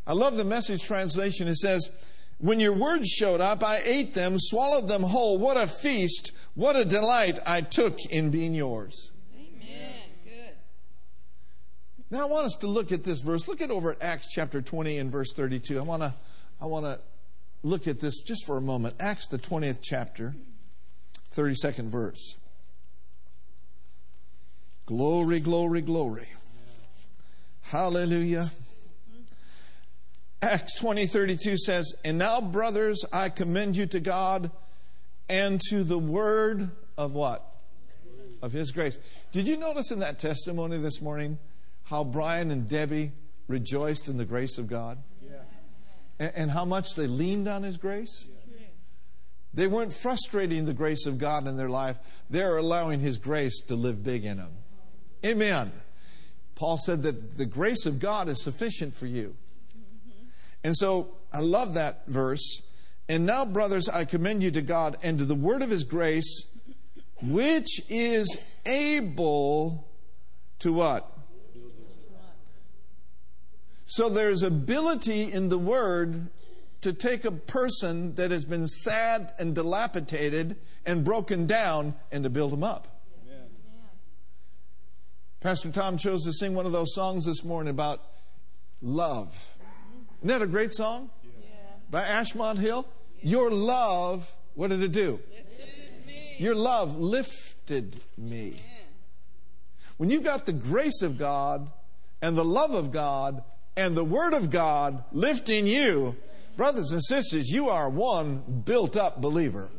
I 0.09 0.13
love 0.13 0.37
the 0.37 0.43
message 0.43 0.85
translation. 0.85 1.47
It 1.47 1.57
says, 1.57 1.91
When 2.39 2.59
your 2.59 2.73
words 2.73 3.07
showed 3.07 3.41
up, 3.41 3.63
I 3.63 3.79
ate 3.83 4.15
them, 4.15 4.39
swallowed 4.39 4.87
them 4.87 5.03
whole. 5.03 5.37
What 5.37 5.55
a 5.55 5.67
feast, 5.67 6.31
what 6.55 6.75
a 6.75 6.83
delight 6.83 7.37
I 7.45 7.61
took 7.61 8.03
in 8.05 8.31
being 8.31 8.55
yours. 8.55 9.11
Amen. 9.35 9.93
Good. 10.23 10.55
Now 12.09 12.21
I 12.21 12.25
want 12.25 12.47
us 12.47 12.55
to 12.61 12.67
look 12.67 12.91
at 12.91 13.03
this 13.03 13.21
verse. 13.21 13.47
Look 13.47 13.61
at 13.61 13.69
over 13.69 13.91
at 13.91 14.01
Acts 14.01 14.33
chapter 14.33 14.63
20 14.63 14.97
and 14.97 15.11
verse 15.11 15.31
32. 15.31 15.77
I 15.77 15.83
want 15.83 16.01
to 16.01 16.15
I 16.59 16.65
want 16.65 16.85
to 16.85 16.99
look 17.61 17.87
at 17.87 17.99
this 17.99 18.23
just 18.23 18.47
for 18.47 18.57
a 18.57 18.61
moment. 18.61 18.95
Acts 18.99 19.27
the 19.27 19.37
20th 19.37 19.77
chapter. 19.83 20.33
32nd 21.35 21.85
verse. 21.85 22.35
Glory, 24.87 25.39
glory, 25.39 25.81
glory. 25.81 26.29
Hallelujah. 27.61 28.49
Acts 30.41 30.79
20, 30.79 31.05
32 31.05 31.57
says, 31.57 31.93
And 32.05 32.17
now, 32.17 32.39
brothers, 32.39 33.03
I 33.11 33.29
commend 33.29 33.75
you 33.75 33.85
to 33.87 33.99
God 33.99 34.51
and 35.27 35.59
to 35.69 35.83
the 35.83 35.99
word 35.99 36.71
of 36.97 37.13
what? 37.13 37.45
Of 38.41 38.53
His 38.53 38.71
grace. 38.71 38.97
Did 39.33 39.47
you 39.47 39.57
notice 39.57 39.91
in 39.91 39.99
that 39.99 40.17
testimony 40.17 40.77
this 40.77 41.01
morning 41.01 41.39
how 41.83 42.05
Brian 42.05 42.51
and 42.51 42.69
Debbie 42.69 43.11
rejoiced 43.47 44.07
in 44.07 44.17
the 44.17 44.23
grace 44.23 44.57
of 44.57 44.67
God? 44.67 44.97
Yeah. 45.21 45.39
And, 46.19 46.31
and 46.35 46.51
how 46.51 46.63
much 46.63 46.95
they 46.95 47.07
leaned 47.07 47.49
on 47.49 47.63
His 47.63 47.75
grace? 47.75 48.25
Yeah. 48.27 48.65
They 49.53 49.67
weren't 49.67 49.93
frustrating 49.93 50.65
the 50.65 50.73
grace 50.73 51.05
of 51.05 51.17
God 51.17 51.47
in 51.47 51.57
their 51.57 51.69
life, 51.69 51.97
they're 52.29 52.57
allowing 52.57 53.01
His 53.01 53.17
grace 53.17 53.61
to 53.63 53.75
live 53.75 54.03
big 54.03 54.23
in 54.23 54.37
them. 54.37 54.51
Amen. 55.25 55.73
Paul 56.55 56.77
said 56.77 57.03
that 57.03 57.37
the 57.37 57.45
grace 57.45 57.85
of 57.85 57.99
God 57.99 58.29
is 58.29 58.41
sufficient 58.41 58.93
for 58.93 59.05
you. 59.05 59.35
And 60.63 60.75
so 60.75 61.09
I 61.33 61.39
love 61.39 61.73
that 61.75 62.03
verse. 62.07 62.61
And 63.07 63.25
now, 63.25 63.45
brothers, 63.45 63.89
I 63.89 64.05
commend 64.05 64.43
you 64.43 64.51
to 64.51 64.61
God 64.61 64.97
and 65.01 65.17
to 65.17 65.25
the 65.25 65.35
word 65.35 65.61
of 65.61 65.69
His 65.69 65.83
grace, 65.83 66.45
which 67.21 67.81
is 67.89 68.53
able 68.65 69.87
to 70.59 70.73
what? 70.73 71.11
So 73.85 74.07
there's 74.07 74.43
ability 74.43 75.31
in 75.31 75.49
the 75.49 75.57
word 75.57 76.29
to 76.81 76.93
take 76.93 77.25
a 77.25 77.31
person 77.31 78.13
that 78.15 78.29
has 78.29 78.45
been 78.45 78.67
sad 78.67 79.33
and 79.39 79.55
dilapidated 79.55 80.57
and 80.85 81.03
broken 81.03 81.47
down 81.47 81.95
and 82.11 82.23
to 82.23 82.29
build 82.29 82.53
him 82.53 82.63
up. 82.63 83.01
Amen. 83.25 83.47
Pastor 85.41 85.71
Tom 85.71 85.97
chose 85.97 86.23
to 86.23 86.33
sing 86.33 86.53
one 86.53 86.67
of 86.67 86.71
those 86.71 86.93
songs 86.93 87.25
this 87.25 87.43
morning 87.43 87.71
about 87.71 88.01
love. 88.81 89.48
Isn't 90.19 90.27
that 90.27 90.41
a 90.41 90.47
great 90.47 90.73
song? 90.73 91.09
Yeah. 91.23 91.49
By 91.89 92.03
Ashmont 92.03 92.57
Hill? 92.57 92.85
Your 93.21 93.51
love, 93.51 94.33
what 94.55 94.69
did 94.69 94.81
it 94.83 94.91
do? 94.91 95.19
Your 96.37 96.55
love 96.55 96.97
lifted 96.97 97.99
me. 98.17 98.55
When 99.97 100.09
you've 100.09 100.23
got 100.23 100.45
the 100.45 100.53
grace 100.53 101.01
of 101.01 101.17
God 101.17 101.69
and 102.21 102.37
the 102.37 102.45
love 102.45 102.73
of 102.73 102.91
God 102.91 103.43
and 103.75 103.95
the 103.95 104.05
Word 104.05 104.33
of 104.33 104.49
God 104.49 105.03
lifting 105.11 105.67
you, 105.67 106.15
Brothers 106.59 106.91
and 106.91 107.01
sisters, 107.01 107.49
you 107.49 107.69
are 107.69 107.87
one 107.89 108.43
built 108.65 108.97
up 108.97 109.21
believer. 109.21 109.69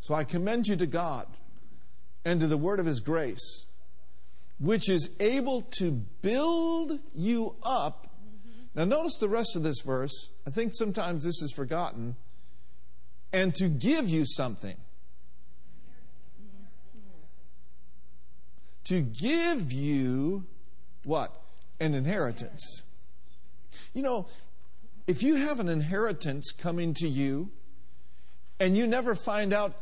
So 0.00 0.12
I 0.12 0.24
commend 0.24 0.66
you 0.66 0.74
to 0.74 0.86
God 0.86 1.28
and 2.24 2.40
to 2.40 2.48
the 2.48 2.56
word 2.56 2.80
of 2.80 2.86
his 2.86 2.98
grace, 2.98 3.66
which 4.58 4.88
is 4.88 5.12
able 5.20 5.60
to 5.78 5.92
build 5.92 6.98
you 7.14 7.54
up. 7.62 8.08
Now, 8.74 8.84
notice 8.84 9.18
the 9.18 9.28
rest 9.28 9.54
of 9.54 9.62
this 9.62 9.80
verse. 9.80 10.30
I 10.46 10.50
think 10.50 10.72
sometimes 10.74 11.22
this 11.22 11.40
is 11.42 11.52
forgotten. 11.52 12.16
And 13.32 13.54
to 13.56 13.68
give 13.68 14.08
you 14.08 14.24
something. 14.26 14.76
To 18.84 19.00
give 19.00 19.72
you 19.72 20.44
what? 21.04 21.40
An 21.80 21.94
inheritance. 21.94 22.82
You 23.92 24.02
know, 24.02 24.26
if 25.06 25.22
you 25.22 25.36
have 25.36 25.60
an 25.60 25.68
inheritance 25.68 26.52
coming 26.52 26.94
to 26.94 27.08
you 27.08 27.50
and 28.58 28.76
you 28.76 28.86
never 28.86 29.14
find 29.14 29.52
out 29.52 29.74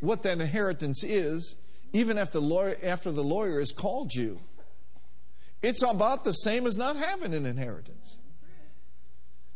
what 0.00 0.22
that 0.22 0.40
inheritance 0.40 1.04
is, 1.04 1.56
even 1.92 2.18
after 2.18 2.40
the 2.40 2.46
lawyer, 2.46 2.76
after 2.82 3.10
the 3.10 3.24
lawyer 3.24 3.58
has 3.58 3.72
called 3.72 4.14
you, 4.14 4.40
it's 5.62 5.82
about 5.82 6.24
the 6.24 6.32
same 6.32 6.66
as 6.66 6.76
not 6.76 6.96
having 6.96 7.34
an 7.34 7.46
inheritance. 7.46 8.18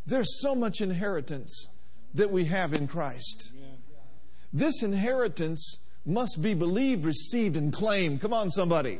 There's 0.06 0.40
so 0.40 0.54
much 0.54 0.80
inheritance 0.80 1.68
that 2.14 2.30
we 2.30 2.46
have 2.46 2.72
in 2.74 2.88
Christ. 2.88 3.52
This 4.52 4.82
inheritance 4.82 5.78
must 6.04 6.42
be 6.42 6.54
believed, 6.54 7.04
received, 7.04 7.56
and 7.56 7.72
claimed. 7.72 8.20
Come 8.20 8.34
on, 8.34 8.50
somebody. 8.50 8.98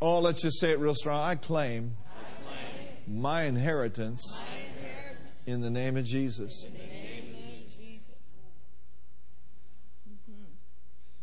Oh, 0.00 0.20
let's 0.20 0.40
just 0.40 0.60
say 0.60 0.70
it 0.70 0.78
real 0.78 0.94
strong. 0.94 1.20
I 1.20 1.34
claim, 1.34 1.96
my 3.06 3.42
inheritance. 3.42 4.46
In 5.46 5.62
the 5.62 5.70
name 5.70 5.96
of 5.96 6.04
Jesus. 6.04 6.66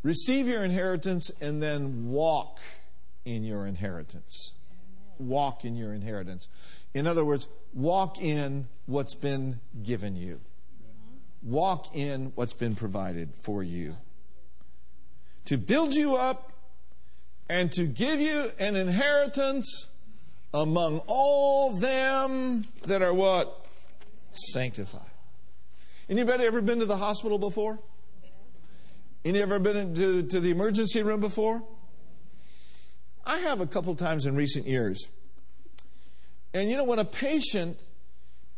Receive 0.01 0.47
your 0.47 0.63
inheritance 0.63 1.31
and 1.39 1.61
then 1.63 2.09
walk 2.09 2.59
in 3.23 3.43
your 3.43 3.65
inheritance. 3.65 4.51
Walk 5.19 5.65
in 5.65 5.75
your 5.75 5.93
inheritance. 5.93 6.47
In 6.93 7.07
other 7.07 7.25
words, 7.25 7.47
walk 7.73 8.21
in 8.21 8.67
what's 8.85 9.15
been 9.15 9.59
given 9.83 10.15
you. 10.15 10.39
Walk 11.43 11.95
in 11.95 12.31
what's 12.35 12.53
been 12.53 12.75
provided 12.75 13.29
for 13.43 13.61
you. 13.63 13.97
To 15.45 15.57
build 15.57 15.93
you 15.93 16.15
up 16.15 16.51
and 17.49 17.71
to 17.73 17.85
give 17.85 18.19
you 18.19 18.51
an 18.57 18.75
inheritance 18.75 19.89
among 20.53 21.01
all 21.05 21.77
them 21.77 22.65
that 22.83 23.01
are 23.01 23.13
what? 23.13 23.65
Sanctified. 24.31 25.01
Anybody 26.09 26.45
ever 26.45 26.61
been 26.61 26.79
to 26.79 26.85
the 26.85 26.97
hospital 26.97 27.37
before? 27.37 27.79
Any 29.23 29.41
ever 29.41 29.59
been 29.59 29.95
to, 29.95 30.23
to 30.23 30.39
the 30.39 30.51
emergency 30.51 31.01
room 31.01 31.19
before? 31.19 31.63
I 33.25 33.39
have 33.39 33.59
a 33.59 33.65
couple 33.65 33.95
times 33.95 34.25
in 34.25 34.35
recent 34.35 34.67
years. 34.67 35.07
And 36.53 36.69
you 36.69 36.77
know, 36.77 36.83
when 36.83 36.99
a 36.99 37.05
patient 37.05 37.79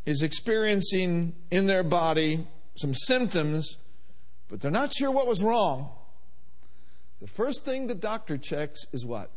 is 0.04 0.22
experiencing 0.22 1.34
in 1.50 1.66
their 1.66 1.82
body 1.82 2.46
some 2.76 2.94
symptoms, 2.94 3.76
but 4.48 4.60
they're 4.60 4.70
not 4.70 4.92
sure 4.94 5.10
what 5.10 5.26
was 5.26 5.42
wrong, 5.42 5.90
the 7.20 7.26
first 7.26 7.64
thing 7.64 7.86
the 7.86 7.94
doctor 7.94 8.36
checks 8.38 8.84
is 8.92 9.04
what? 9.04 9.30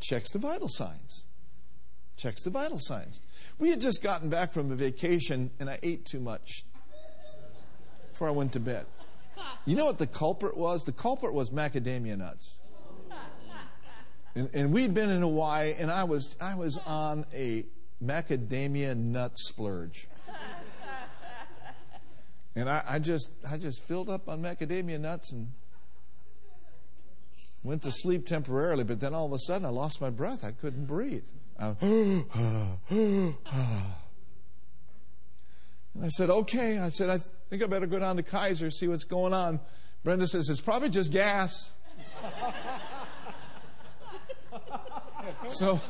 Checks 0.00 0.30
the 0.32 0.38
vital 0.38 0.68
signs. 0.68 1.24
Checks 2.16 2.42
the 2.42 2.50
vital 2.50 2.78
signs. 2.78 3.20
We 3.58 3.70
had 3.70 3.80
just 3.80 4.02
gotten 4.02 4.28
back 4.28 4.52
from 4.52 4.72
a 4.72 4.74
vacation 4.74 5.50
and 5.60 5.70
I 5.70 5.78
ate 5.82 6.06
too 6.06 6.20
much 6.20 6.64
before 8.10 8.28
I 8.28 8.32
went 8.32 8.52
to 8.54 8.60
bed. 8.60 8.86
You 9.66 9.76
know 9.76 9.84
what 9.84 9.98
the 9.98 10.06
culprit 10.06 10.56
was? 10.56 10.82
The 10.82 10.92
culprit 10.92 11.32
was 11.32 11.50
macadamia 11.50 12.18
nuts. 12.18 12.58
And, 14.34 14.48
and, 14.52 14.72
we'd 14.72 14.94
been 14.94 15.10
in 15.10 15.22
Hawaii, 15.22 15.74
and 15.76 15.90
I 15.90 16.04
was 16.04 16.36
I 16.40 16.54
was 16.54 16.78
on 16.86 17.26
a 17.34 17.66
macadamia 18.02 18.96
nut 18.96 19.36
splurge. 19.36 20.06
And 22.56 22.68
I, 22.68 22.82
I 22.88 22.98
just 22.98 23.30
I 23.48 23.58
just 23.58 23.82
filled 23.82 24.08
up 24.08 24.28
on 24.28 24.42
macadamia 24.42 25.00
nuts 25.00 25.32
and 25.32 25.52
went 27.62 27.82
to 27.82 27.90
sleep 27.90 28.26
temporarily. 28.26 28.84
But 28.84 29.00
then 29.00 29.14
all 29.14 29.26
of 29.26 29.32
a 29.32 29.38
sudden, 29.38 29.64
I 29.64 29.70
lost 29.70 30.00
my 30.00 30.10
breath. 30.10 30.44
I 30.44 30.50
couldn't 30.50 30.86
breathe. 30.86 31.26
I, 31.58 31.74
and 31.80 33.34
I 36.02 36.08
said, 36.08 36.30
"Okay." 36.30 36.78
I 36.78 36.88
said, 36.88 37.10
"I 37.10 37.18
think 37.50 37.62
I 37.62 37.66
better 37.66 37.86
go 37.86 37.98
down 37.98 38.16
to 38.16 38.22
Kaiser 38.22 38.70
see 38.70 38.88
what's 38.88 39.04
going 39.04 39.32
on." 39.32 39.60
Brenda 40.02 40.26
says, 40.26 40.48
"It's 40.48 40.60
probably 40.60 40.88
just 40.88 41.12
gas." 41.12 41.70
So, 45.48 45.80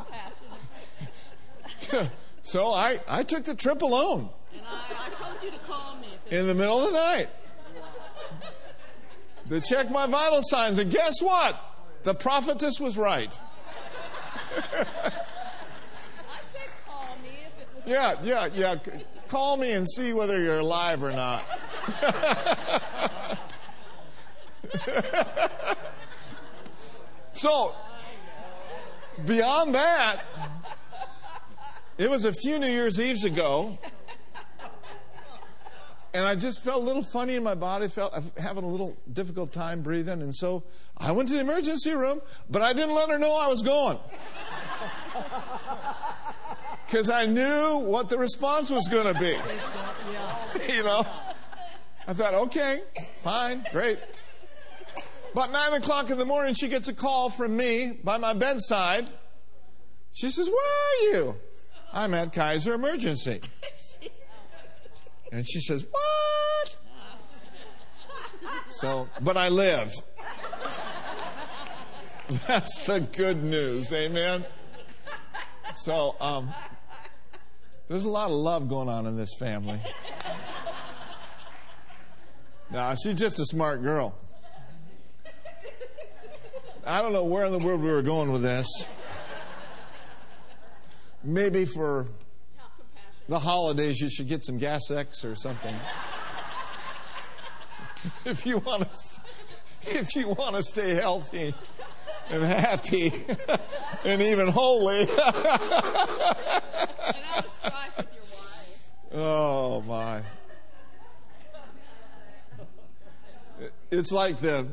so 2.43 2.73
I, 2.73 3.01
I 3.09 3.23
took 3.23 3.45
the 3.45 3.55
trip 3.55 3.83
alone. 3.83 4.29
And 4.53 4.63
I, 4.67 5.07
I 5.07 5.11
told 5.11 5.43
you 5.43 5.51
to 5.51 5.59
call 5.59 5.97
me. 5.97 6.09
In 6.31 6.47
the 6.47 6.55
middle 6.55 6.79
of 6.81 6.93
the 6.93 6.99
night. 6.99 7.29
To 9.49 9.61
check 9.61 9.91
my 9.91 10.07
vital 10.07 10.43
signs. 10.43 10.79
And 10.79 10.91
guess 10.93 11.21
what? 11.21 11.61
The 12.05 12.15
prophetess 12.15 12.79
was 12.81 12.97
right. 12.97 13.37
I 14.57 14.63
said 16.53 16.71
call 16.87 17.17
me 17.23 17.31
if 17.45 17.53
it 17.61 17.69
was. 17.75 17.85
Yeah, 17.87 18.15
yeah, 18.23 18.47
yeah. 18.55 18.77
Call 19.29 19.57
me 19.57 19.73
and 19.73 19.89
see 19.89 20.13
whether 20.13 20.41
you're 20.41 20.61
alive 20.61 21.03
or 21.03 21.11
not. 21.13 21.45
so, 27.33 27.75
beyond 29.27 29.75
that, 29.75 30.23
it 31.99 32.11
was 32.11 32.25
a 32.25 32.33
few 32.33 32.59
New 32.59 32.67
Year's 32.67 33.01
Eves 33.01 33.25
ago, 33.25 33.79
and 36.13 36.25
I 36.25 36.35
just 36.35 36.65
felt 36.65 36.83
a 36.83 36.87
little 36.87 37.03
funny 37.03 37.37
in 37.37 37.43
my 37.43 37.55
body, 37.55 37.89
felt 37.89 38.15
having 38.39 38.65
a 38.65 38.69
little 38.69 38.97
difficult 39.13 39.53
time 39.53 39.83
breathing, 39.83 40.23
and 40.23 40.35
so 40.35 40.65
I 40.97 41.13
went 41.13 41.29
to 41.29 41.35
the 41.35 41.41
emergency 41.41 41.93
room, 41.95 42.21
but 42.49 42.63
I 42.63 42.73
didn't 42.73 42.95
let 42.95 43.11
her 43.11 43.19
know 43.19 43.35
I 43.35 43.49
was 43.49 43.63
going. 43.63 43.99
Because 46.87 47.09
I 47.09 47.27
knew 47.27 47.79
what 47.79 48.09
the 48.09 48.19
response 48.19 48.71
was 48.71 48.89
going 48.89 49.15
to 49.15 49.21
be. 49.21 49.37
you 50.73 50.83
know? 50.83 51.07
I 52.09 52.13
thought, 52.13 52.35
okay, 52.35 52.83
fine, 53.23 53.65
great. 53.71 53.99
About 55.33 55.53
nine 55.53 55.75
o'clock 55.75 56.11
in 56.11 56.19
the 56.19 56.25
morning, 56.25 56.55
she 56.55 56.69
gets 56.69 56.89
a 56.89 56.95
call 56.95 57.31
from 57.31 57.57
me 57.57 57.99
by 58.03 58.17
my 58.19 58.33
bedside. 58.35 59.09
She 60.13 60.29
says, 60.29 60.49
Where 60.49 60.57
are 60.57 61.13
you? 61.13 61.37
I'm 61.93 62.15
at 62.15 62.33
Kaiser 62.33 62.75
Emergency. 62.75 63.41
And 65.31 65.49
she 65.49 65.61
says, 65.61 65.87
What? 65.89 66.77
So, 68.69 69.09
but 69.21 69.37
I 69.37 69.49
live. 69.49 69.93
That's 72.47 72.87
the 72.87 73.01
good 73.01 73.43
news. 73.43 73.93
Amen. 73.93 74.45
So, 75.75 76.17
um, 76.21 76.53
there's 77.89 78.05
a 78.05 78.09
lot 78.09 78.31
of 78.31 78.37
love 78.37 78.69
going 78.69 78.89
on 78.89 79.07
in 79.07 79.17
this 79.17 79.35
family. 79.39 79.79
Now, 82.71 82.95
she's 82.95 83.15
just 83.15 83.39
a 83.41 83.45
smart 83.45 83.83
girl. 83.83 84.17
I 86.87 87.03
don't 87.03 87.13
know 87.13 87.25
where 87.25 87.45
in 87.45 87.53
the 87.53 87.59
world 87.59 87.83
we 87.83 87.91
were 87.91 88.03
going 88.03 88.33
with 88.33 88.43
this. 88.43 88.67
Maybe 91.23 91.67
for 91.67 92.07
the 93.29 93.39
holidays, 93.39 94.01
you 94.01 94.09
should 94.09 94.29
get 94.29 94.45
some 94.45 94.57
Gas 94.57 94.91
X 94.91 95.23
or 95.25 95.35
something. 95.35 95.75
if 98.25 98.47
you 98.47 98.59
want 98.59 98.91
to, 98.91 98.99
if 99.83 100.17
you 100.17 100.31
want 100.31 100.57
to 100.57 100.63
stay 100.63 100.95
healthy 100.95 101.53
and 102.31 102.43
happy 102.43 103.13
and 104.05 104.23
even 104.23 104.49
holy. 104.49 105.07
oh 109.13 109.83
my! 109.87 110.23
It's 113.91 114.13
like 114.13 114.41
the 114.41 114.67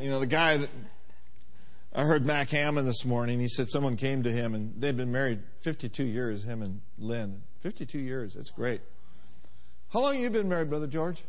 you 0.00 0.10
know, 0.10 0.20
the 0.20 0.26
guy 0.26 0.56
that 0.56 0.70
I 1.94 2.04
heard 2.04 2.26
Mac 2.26 2.50
Hammond 2.50 2.88
this 2.88 3.04
morning, 3.04 3.38
he 3.38 3.48
said 3.48 3.68
someone 3.70 3.96
came 3.96 4.22
to 4.24 4.30
him 4.30 4.54
and 4.54 4.74
they've 4.80 4.96
been 4.96 5.12
married 5.12 5.40
52 5.62 6.04
years, 6.04 6.44
him 6.44 6.62
and 6.62 6.80
Lynne. 6.98 7.42
52 7.60 7.98
years, 7.98 8.34
that's 8.34 8.50
great. 8.50 8.80
How 9.92 10.00
long 10.00 10.14
have 10.14 10.22
you 10.22 10.30
been 10.30 10.48
married, 10.48 10.70
Brother 10.70 10.88
George? 10.88 11.22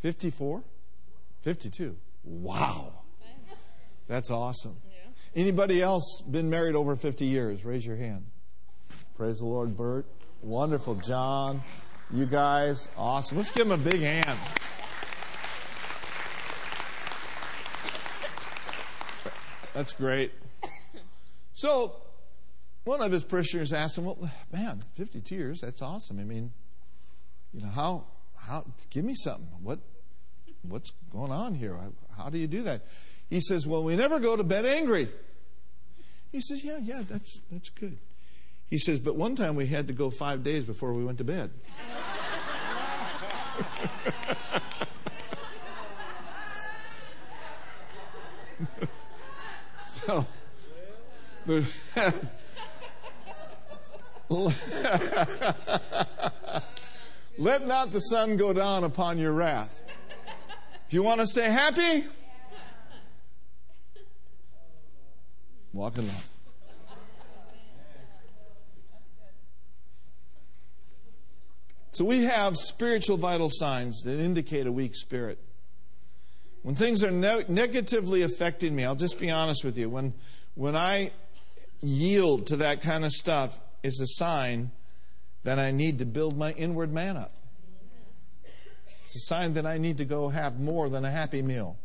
54? 0.00 0.62
52. 1.42 1.96
Wow. 2.24 2.92
That's 4.08 4.30
awesome. 4.30 4.76
Anybody 5.36 5.80
else 5.80 6.22
been 6.28 6.50
married 6.50 6.74
over 6.74 6.96
50 6.96 7.24
years? 7.24 7.64
Raise 7.64 7.86
your 7.86 7.96
hand. 7.96 8.26
Praise 9.16 9.38
the 9.38 9.46
Lord, 9.46 9.76
Bert. 9.76 10.06
Wonderful. 10.42 10.96
John, 10.96 11.60
you 12.12 12.26
guys, 12.26 12.88
awesome. 12.96 13.38
Let's 13.38 13.50
give 13.50 13.68
them 13.68 13.80
a 13.80 13.82
big 13.82 14.00
hand. 14.00 14.38
That's 19.74 19.92
great. 19.92 20.32
So, 21.52 21.96
one 22.84 23.02
of 23.02 23.10
his 23.10 23.24
parishioners 23.24 23.72
asked 23.72 23.98
him, 23.98 24.04
"Well, 24.04 24.30
man, 24.52 24.82
52 24.94 25.34
years, 25.34 25.60
that's 25.60 25.82
awesome. 25.82 26.20
I 26.20 26.24
mean, 26.24 26.52
you 27.52 27.60
know, 27.60 27.68
how 27.68 28.04
how 28.46 28.64
give 28.90 29.04
me 29.04 29.14
something. 29.14 29.48
What 29.62 29.80
what's 30.62 30.90
going 31.10 31.32
on 31.32 31.54
here? 31.54 31.76
How 32.16 32.30
do 32.30 32.38
you 32.38 32.46
do 32.46 32.62
that?" 32.62 32.86
He 33.28 33.40
says, 33.40 33.66
"Well, 33.66 33.82
we 33.82 33.96
never 33.96 34.20
go 34.20 34.36
to 34.36 34.44
bed 34.44 34.64
angry." 34.64 35.08
He 36.30 36.40
says, 36.40 36.64
"Yeah, 36.64 36.78
yeah, 36.78 37.02
that's 37.02 37.40
that's 37.50 37.68
good." 37.70 37.98
He 38.66 38.78
says, 38.78 39.00
"But 39.00 39.16
one 39.16 39.34
time 39.34 39.56
we 39.56 39.66
had 39.66 39.88
to 39.88 39.92
go 39.92 40.10
5 40.10 40.42
days 40.42 40.64
before 40.64 40.92
we 40.92 41.04
went 41.04 41.18
to 41.18 41.24
bed." 41.24 41.50
So, 50.06 50.26
let 57.38 57.66
not 57.66 57.90
the 57.92 58.00
sun 58.00 58.36
go 58.36 58.52
down 58.52 58.84
upon 58.84 59.16
your 59.16 59.32
wrath. 59.32 59.80
If 60.86 60.92
you 60.92 61.02
want 61.02 61.20
to 61.20 61.26
stay 61.26 61.50
happy, 61.50 62.04
walk 65.72 65.96
in 65.96 66.06
love. 66.06 66.28
So 71.92 72.04
we 72.04 72.24
have 72.24 72.56
spiritual 72.58 73.16
vital 73.16 73.48
signs 73.50 74.02
that 74.02 74.18
indicate 74.18 74.66
a 74.66 74.72
weak 74.72 74.94
spirit. 74.96 75.38
When 76.64 76.74
things 76.74 77.04
are 77.04 77.10
ne- 77.10 77.44
negatively 77.46 78.22
affecting 78.22 78.74
me, 78.74 78.84
I'll 78.84 78.94
just 78.94 79.20
be 79.20 79.30
honest 79.30 79.64
with 79.64 79.76
you. 79.76 79.90
When, 79.90 80.14
when 80.54 80.74
I 80.74 81.12
yield 81.82 82.46
to 82.46 82.56
that 82.56 82.80
kind 82.80 83.04
of 83.04 83.12
stuff, 83.12 83.60
is 83.82 84.00
a 84.00 84.06
sign 84.06 84.70
that 85.42 85.58
I 85.58 85.70
need 85.72 85.98
to 85.98 86.06
build 86.06 86.38
my 86.38 86.52
inward 86.52 86.90
man 86.90 87.18
up. 87.18 87.32
It's 89.04 89.16
a 89.16 89.26
sign 89.26 89.52
that 89.52 89.66
I 89.66 89.76
need 89.76 89.98
to 89.98 90.06
go 90.06 90.30
have 90.30 90.58
more 90.58 90.88
than 90.88 91.04
a 91.04 91.10
happy 91.10 91.42
meal. 91.42 91.76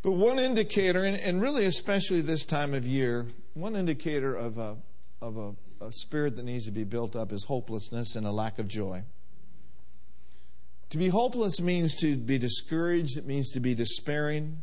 But 0.00 0.12
one 0.12 0.38
indicator, 0.38 1.04
and 1.04 1.42
really 1.42 1.66
especially 1.66 2.22
this 2.22 2.46
time 2.46 2.72
of 2.72 2.86
year, 2.86 3.26
one 3.52 3.76
indicator 3.76 4.34
of 4.34 4.56
a, 4.56 4.78
of 5.20 5.36
a, 5.36 5.84
a 5.84 5.92
spirit 5.92 6.36
that 6.36 6.46
needs 6.46 6.64
to 6.64 6.70
be 6.70 6.84
built 6.84 7.14
up 7.14 7.30
is 7.30 7.44
hopelessness 7.44 8.16
and 8.16 8.26
a 8.26 8.32
lack 8.32 8.58
of 8.58 8.68
joy. 8.68 9.02
To 10.90 10.98
be 10.98 11.08
hopeless 11.08 11.60
means 11.60 11.94
to 11.96 12.16
be 12.16 12.38
discouraged, 12.38 13.18
it 13.18 13.26
means 13.26 13.50
to 13.50 13.60
be 13.60 13.74
despairing. 13.74 14.62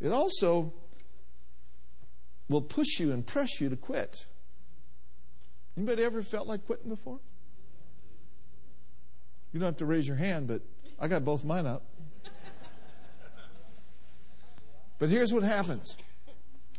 It 0.00 0.12
also 0.12 0.72
will 2.48 2.60
push 2.60 3.00
you 3.00 3.12
and 3.12 3.26
press 3.26 3.60
you 3.60 3.68
to 3.70 3.76
quit. 3.76 4.26
Anybody 5.76 6.04
ever 6.04 6.22
felt 6.22 6.46
like 6.46 6.66
quitting 6.66 6.90
before? 6.90 7.20
You 9.52 9.60
don't 9.60 9.68
have 9.68 9.76
to 9.78 9.86
raise 9.86 10.06
your 10.06 10.16
hand, 10.16 10.48
but 10.48 10.62
I 11.00 11.08
got 11.08 11.24
both 11.24 11.44
mine 11.44 11.66
up. 11.66 11.84
But 14.98 15.10
here's 15.10 15.32
what 15.32 15.42
happens. 15.42 15.96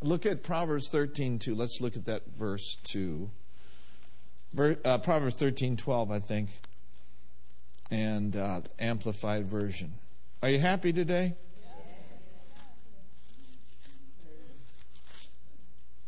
Look 0.01 0.25
at 0.25 0.43
Proverbs 0.43 0.89
13, 0.89 1.39
2. 1.39 1.55
Let's 1.55 1.79
look 1.81 1.95
at 1.95 2.05
that 2.05 2.23
verse 2.37 2.77
2. 2.83 3.29
Ver, 4.53 4.77
uh, 4.85 4.97
Proverbs 4.99 5.35
13, 5.35 5.77
12, 5.77 6.11
I 6.11 6.19
think, 6.19 6.49
and 7.91 8.35
uh, 8.35 8.61
Amplified 8.79 9.45
Version. 9.45 9.93
Are 10.41 10.49
you 10.49 10.59
happy 10.59 10.93
today? 10.93 11.33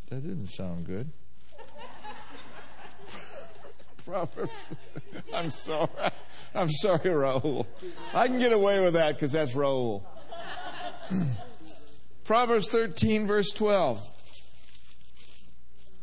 That 0.09 0.21
didn't 0.21 0.47
sound 0.47 0.85
good. 0.85 1.09
Proverbs. 4.05 4.75
I'm 5.33 5.49
sorry. 5.49 5.89
I'm 6.55 6.69
sorry, 6.69 6.99
Raul. 6.99 7.65
I 8.13 8.27
can 8.27 8.39
get 8.39 8.53
away 8.53 8.79
with 8.79 8.93
that 8.93 9.15
because 9.15 9.33
that's 9.33 9.53
Raul. 9.53 10.03
Proverbs 12.23 12.67
13, 12.67 13.27
verse 13.27 13.51
12. 13.51 14.01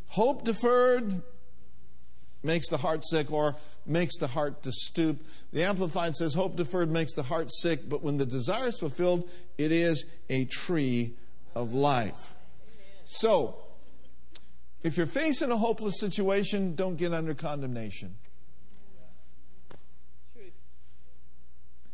Hope 0.09 0.45
deferred 0.45 1.23
makes 2.43 2.69
the 2.69 2.77
heart 2.77 3.05
sick 3.05 3.33
or 3.33 3.57
makes 3.87 4.17
the 4.19 4.27
heart 4.27 4.63
to 4.63 4.73
stoop. 4.73 5.25
The 5.53 5.65
Amplified 5.65 6.15
says, 6.17 6.35
Hope 6.35 6.57
deferred 6.57 6.91
makes 6.91 7.13
the 7.13 7.23
heart 7.23 7.53
sick, 7.53 7.89
but 7.89 8.03
when 8.03 8.17
the 8.17 8.27
desire 8.27 8.69
is 8.69 8.79
fulfilled, 8.79 9.29
it 9.59 9.73
is 9.73 10.05
a 10.29 10.45
tree 10.47 11.15
of 11.55 11.75
life. 11.75 12.35
So, 13.05 13.57
if 14.83 14.97
you're 14.97 15.07
facing 15.07 15.51
a 15.51 15.57
hopeless 15.57 15.99
situation, 15.99 16.75
don't 16.75 16.97
get 16.97 17.13
under 17.13 17.35
condemnation. 17.35 18.17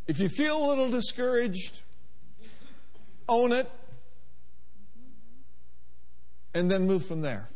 If 0.06 0.18
you 0.18 0.28
feel 0.28 0.64
a 0.64 0.66
little 0.66 0.90
discouraged, 0.90 1.82
own 3.28 3.52
it 3.52 3.70
and 6.52 6.70
then 6.70 6.86
move 6.86 7.06
from 7.06 7.22
there. 7.22 7.48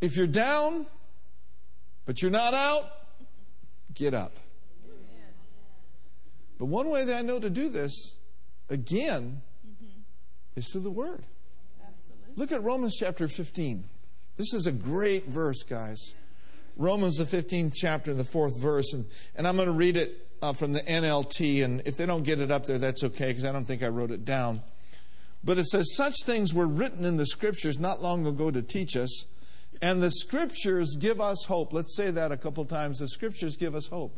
If 0.00 0.16
you're 0.16 0.26
down, 0.26 0.86
but 2.06 2.22
you're 2.22 2.30
not 2.30 2.54
out, 2.54 2.84
get 3.94 4.14
up. 4.14 4.36
But 6.58 6.66
one 6.66 6.88
way 6.88 7.04
that 7.04 7.16
I 7.16 7.22
know 7.22 7.38
to 7.38 7.50
do 7.50 7.68
this, 7.68 8.14
again, 8.68 9.42
is 10.54 10.70
through 10.70 10.82
the 10.82 10.90
Word. 10.90 11.24
Look 12.36 12.52
at 12.52 12.62
Romans 12.62 12.96
chapter 12.98 13.28
15. 13.28 13.84
This 14.36 14.54
is 14.54 14.66
a 14.66 14.72
great 14.72 15.26
verse, 15.26 15.62
guys. 15.62 16.14
Romans, 16.76 17.18
the 17.18 17.24
15th 17.24 17.72
chapter, 17.74 18.14
the 18.14 18.24
fourth 18.24 18.58
verse. 18.58 18.92
And, 18.94 19.06
and 19.36 19.46
I'm 19.46 19.56
going 19.56 19.66
to 19.66 19.72
read 19.72 19.96
it 19.96 20.26
uh, 20.40 20.52
from 20.52 20.72
the 20.72 20.80
NLT. 20.80 21.64
And 21.64 21.82
if 21.84 21.96
they 21.96 22.06
don't 22.06 22.22
get 22.22 22.40
it 22.40 22.50
up 22.50 22.64
there, 22.64 22.78
that's 22.78 23.04
okay, 23.04 23.28
because 23.28 23.44
I 23.44 23.52
don't 23.52 23.64
think 23.64 23.82
I 23.82 23.88
wrote 23.88 24.10
it 24.10 24.24
down. 24.24 24.62
But 25.44 25.58
it 25.58 25.66
says, 25.66 25.94
Such 25.94 26.14
things 26.24 26.54
were 26.54 26.66
written 26.66 27.04
in 27.04 27.16
the 27.16 27.26
scriptures 27.26 27.78
not 27.78 28.00
long 28.00 28.26
ago 28.26 28.50
to 28.50 28.62
teach 28.62 28.96
us. 28.96 29.26
And 29.82 30.02
the 30.02 30.10
scriptures 30.10 30.96
give 30.98 31.20
us 31.20 31.44
hope. 31.44 31.72
Let's 31.72 31.96
say 31.96 32.10
that 32.12 32.32
a 32.32 32.36
couple 32.36 32.64
times. 32.64 33.00
The 33.00 33.08
scriptures 33.08 33.56
give 33.56 33.74
us 33.74 33.88
hope. 33.88 34.16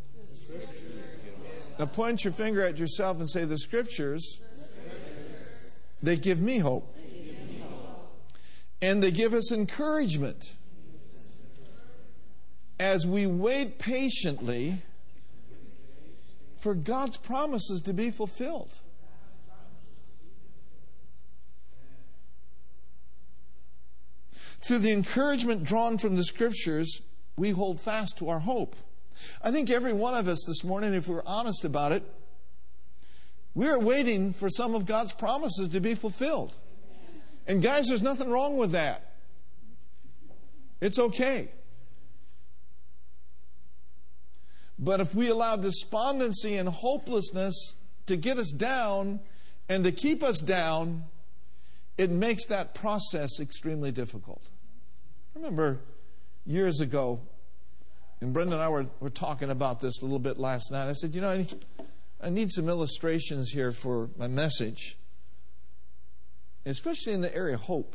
Now 1.79 1.87
point 1.87 2.23
your 2.23 2.33
finger 2.33 2.63
at 2.63 2.79
yourself 2.79 3.19
and 3.19 3.29
say, 3.29 3.45
The 3.45 3.59
scriptures, 3.59 4.39
they 6.03 6.17
give 6.17 6.41
me 6.41 6.59
hope 6.59 6.95
and 8.85 9.03
they 9.03 9.11
give 9.11 9.33
us 9.33 9.51
encouragement 9.51 10.57
as 12.79 13.07
we 13.07 13.27
wait 13.27 13.79
patiently 13.79 14.83
for 16.59 16.75
God's 16.75 17.17
promises 17.17 17.81
to 17.83 17.95
be 17.95 18.11
fulfilled. 18.11 18.81
Through 24.67 24.79
the 24.79 24.93
encouragement 24.93 25.65
drawn 25.65 25.99
from 25.99 26.17
the 26.17 26.25
scriptures, 26.25 27.03
we 27.37 27.51
hold 27.51 27.81
fast 27.81 28.17
to 28.19 28.31
our 28.31 28.39
hope. 28.39 28.77
I 29.43 29.51
think 29.51 29.71
every 29.71 29.93
one 29.93 30.15
of 30.15 30.27
us 30.27 30.43
this 30.47 30.65
morning, 30.65 30.95
if 30.95 31.07
we're 31.07 31.23
honest 31.27 31.65
about 31.65 31.93
it, 31.93 32.03
we're 33.55 33.79
waiting 33.79 34.33
for 34.33 34.49
some 34.49 34.75
of 34.75 34.87
God's 34.87 35.13
promises 35.13 35.69
to 35.69 35.81
be 35.81 35.95
fulfilled. 35.95 36.55
And 37.47 37.63
guys, 37.63 37.89
there's 37.89 38.03
nothing 38.03 38.31
wrong 38.31 38.57
with 38.57 38.73
that. 38.73 39.13
It's 40.81 40.99
okay. 40.99 41.51
But 44.79 45.01
if 45.01 45.15
we 45.15 45.29
allow 45.29 45.57
despondency 45.57 46.57
and 46.57 46.69
hopelessness 46.69 47.75
to 48.07 48.17
get 48.17 48.39
us 48.39 48.51
down 48.51 49.21
and 49.69 49.85
to 49.85 49.93
keep 49.93 50.23
us 50.23 50.41
down, 50.41 51.05
it 51.97 52.11
makes 52.11 52.47
that 52.47 52.75
process 52.75 53.41
extremely 53.41 53.93
difficult. 53.93 54.43
Remember 55.45 55.79
years 56.47 56.81
ago, 56.81 57.21
and 58.23 58.33
Brenda 58.33 58.55
and 58.55 58.63
I 58.63 58.69
were, 58.71 58.87
were 58.99 59.11
talking 59.11 59.51
about 59.51 59.79
this 59.79 60.01
a 60.01 60.07
little 60.07 60.19
bit 60.19 60.39
last 60.39 60.73
night. 60.73 60.89
I 60.89 60.95
said, 60.95 61.15
You 61.15 61.21
know, 61.21 61.31
I 61.33 61.37
need, 61.37 61.65
I 62.23 62.31
need 62.31 62.51
some 62.51 62.67
illustrations 62.71 63.51
here 63.51 63.71
for 63.71 64.09
my 64.17 64.27
message 64.27 64.97
especially 66.67 67.13
in 67.13 67.21
the 67.21 67.37
area 67.37 67.57
of 67.57 67.61
hope. 67.61 67.95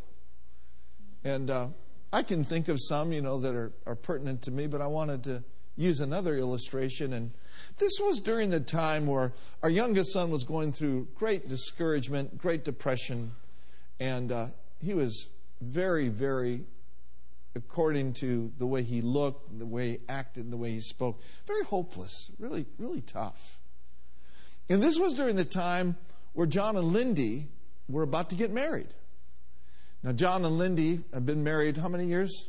And 1.23 1.49
uh, 1.49 1.69
I 2.13 2.21
can 2.21 2.43
think 2.43 2.67
of 2.67 2.77
some, 2.79 3.11
you 3.11 3.21
know, 3.23 3.39
that 3.39 3.55
are, 3.55 3.71
are 3.87 3.95
pertinent 3.95 4.43
to 4.43 4.51
me, 4.51 4.67
but 4.67 4.79
I 4.79 4.85
wanted 4.85 5.23
to 5.23 5.43
use 5.75 6.01
another 6.01 6.37
illustration. 6.37 7.13
And 7.13 7.31
this 7.77 7.93
was 7.99 8.21
during 8.21 8.51
the 8.51 8.59
time 8.59 9.07
where 9.07 9.33
our 9.63 9.71
youngest 9.71 10.13
son 10.13 10.29
was 10.29 10.43
going 10.43 10.71
through 10.71 11.07
great 11.15 11.49
discouragement, 11.49 12.37
great 12.37 12.63
depression, 12.63 13.31
and 13.99 14.31
uh, 14.31 14.47
he 14.79 14.93
was 14.93 15.29
very, 15.61 16.09
very, 16.09 16.65
according 17.55 18.13
to 18.13 18.51
the 18.57 18.65
way 18.65 18.83
he 18.83 19.01
looked, 19.01 19.57
the 19.57 19.65
way 19.65 19.91
he 19.91 19.99
acted, 20.07 20.51
the 20.51 20.57
way 20.57 20.71
he 20.71 20.79
spoke, 20.79 21.21
very 21.47 21.63
hopeless, 21.63 22.29
really, 22.39 22.65
really 22.77 23.01
tough. 23.01 23.59
And 24.69 24.83
this 24.83 24.99
was 24.99 25.15
during 25.15 25.35
the 25.35 25.45
time 25.45 25.97
where 26.33 26.47
John 26.47 26.77
and 26.77 26.87
Lindy 26.87 27.47
were 27.87 28.03
about 28.03 28.29
to 28.29 28.35
get 28.35 28.51
married. 28.51 28.89
Now, 30.03 30.11
John 30.11 30.45
and 30.45 30.57
Lindy 30.57 31.03
have 31.13 31.25
been 31.25 31.43
married 31.43 31.77
how 31.77 31.89
many 31.89 32.05
years? 32.05 32.47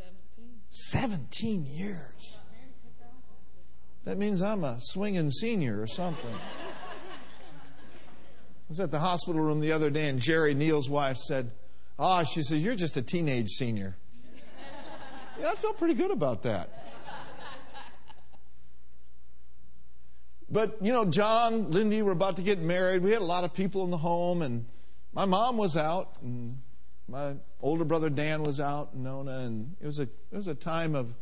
17. 0.71 0.71
17 0.71 1.67
years. 1.67 2.39
That 4.05 4.19
means 4.19 4.41
I'm 4.41 4.65
a 4.65 4.79
swinging 4.81 5.31
senior 5.31 5.81
or 5.81 5.87
something. 5.87 6.33
I 6.33 6.37
was 8.69 8.81
at 8.81 8.91
the 8.91 9.01
hospital 9.01 9.43
room 9.43 9.61
the 9.61 9.73
other 9.73 9.91
day, 9.91 10.09
and 10.09 10.21
Jerry, 10.21 10.55
Neil's 10.55 10.89
wife, 10.89 11.17
said, 11.17 11.53
Ah, 11.99 12.21
oh, 12.21 12.25
she 12.25 12.43
said, 12.43 12.59
You're 12.59 12.77
just 12.77 12.97
a 12.97 13.03
teenage 13.03 13.49
senior. 13.49 13.97
Yeah, 15.39 15.51
I 15.51 15.55
felt 15.55 15.79
pretty 15.79 15.95
good 15.95 16.11
about 16.11 16.43
that. 16.45 16.71
But, 20.51 20.79
you 20.81 20.93
know, 20.93 21.05
John, 21.05 21.71
Lindy 21.71 22.03
were 22.03 22.11
about 22.11 22.37
to 22.37 22.43
get 22.43 22.59
married. 22.59 23.03
We 23.03 23.13
had 23.13 23.23
a 23.23 23.25
lot 23.25 23.45
of 23.45 23.55
people 23.55 23.85
in 23.85 23.91
the 23.91 23.99
home, 23.99 24.43
and 24.43 24.67
my 25.13 25.25
mom 25.25 25.57
was 25.57 25.77
out, 25.77 26.17
and 26.23 26.59
my 27.07 27.35
older 27.61 27.85
brother 27.85 28.11
Dan 28.11 28.43
was 28.43 28.59
out, 28.59 28.93
and 28.93 29.05
Nona, 29.05 29.39
and 29.39 29.77
it 29.81 29.87
was 29.87 30.01
a 30.01 30.05
it 30.05 30.37
was 30.37 30.49
a 30.49 30.55
time 30.57 30.97
of 30.97 31.15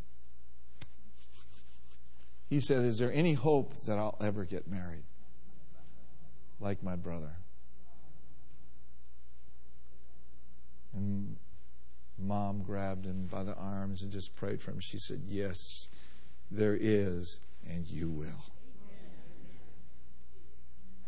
He 2.50 2.62
said, 2.62 2.86
Is 2.86 3.00
there 3.00 3.12
any 3.12 3.34
hope 3.34 3.74
that 3.86 3.98
I'll 3.98 4.18
ever 4.22 4.46
get 4.46 4.66
married? 4.66 5.04
Like 6.62 6.82
my 6.82 6.96
brother. 6.96 7.34
And 10.94 11.36
mom 12.18 12.64
grabbed 12.64 13.06
him 13.06 13.26
by 13.30 13.44
the 13.44 13.56
arms 13.56 14.02
and 14.02 14.10
just 14.10 14.38
prayed 14.38 14.62
for 14.62 14.72
him. 14.72 14.80
She 14.80 14.98
said, 14.98 15.24
Yes, 15.28 15.90
there 16.54 16.78
is, 16.80 17.40
and 17.68 17.88
you 17.88 18.10
will. 18.10 18.46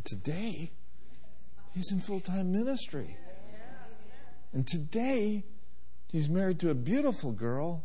Today, 0.03 0.71
he's 1.73 1.91
in 1.91 1.99
full 1.99 2.19
time 2.19 2.51
ministry. 2.51 3.17
And 4.53 4.65
today, 4.65 5.43
he's 6.07 6.29
married 6.29 6.59
to 6.59 6.69
a 6.69 6.75
beautiful 6.75 7.31
girl, 7.31 7.83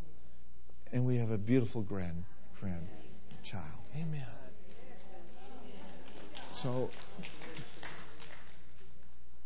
and 0.93 1.05
we 1.05 1.17
have 1.17 1.31
a 1.31 1.39
beautiful 1.39 1.83
grand 1.83 2.25
grandchild. 2.59 3.65
Amen. 3.97 4.27
So, 6.51 6.91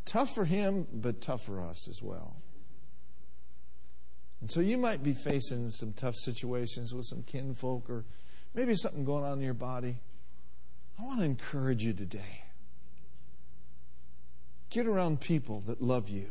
tough 0.05 0.35
for 0.35 0.45
him, 0.45 0.87
but 0.93 1.21
tough 1.21 1.45
for 1.45 1.61
us 1.61 1.89
as 1.89 2.03
well. 2.03 2.37
And 4.45 4.51
so 4.51 4.61
you 4.61 4.77
might 4.77 5.03
be 5.03 5.15
facing 5.15 5.71
some 5.71 5.95
tough 5.95 6.17
situations 6.17 6.95
with 6.95 7.07
some 7.07 7.23
kinfolk 7.23 7.89
or 7.89 8.05
maybe 8.53 8.75
something 8.75 9.03
going 9.03 9.25
on 9.25 9.39
in 9.39 9.41
your 9.43 9.55
body. 9.55 9.97
I 11.01 11.03
want 11.03 11.21
to 11.21 11.25
encourage 11.25 11.83
you 11.83 11.95
today. 11.95 12.45
Get 14.69 14.87
around 14.87 15.23
people 15.23 15.61
that 15.61 15.81
love 15.81 16.11
you. 16.11 16.27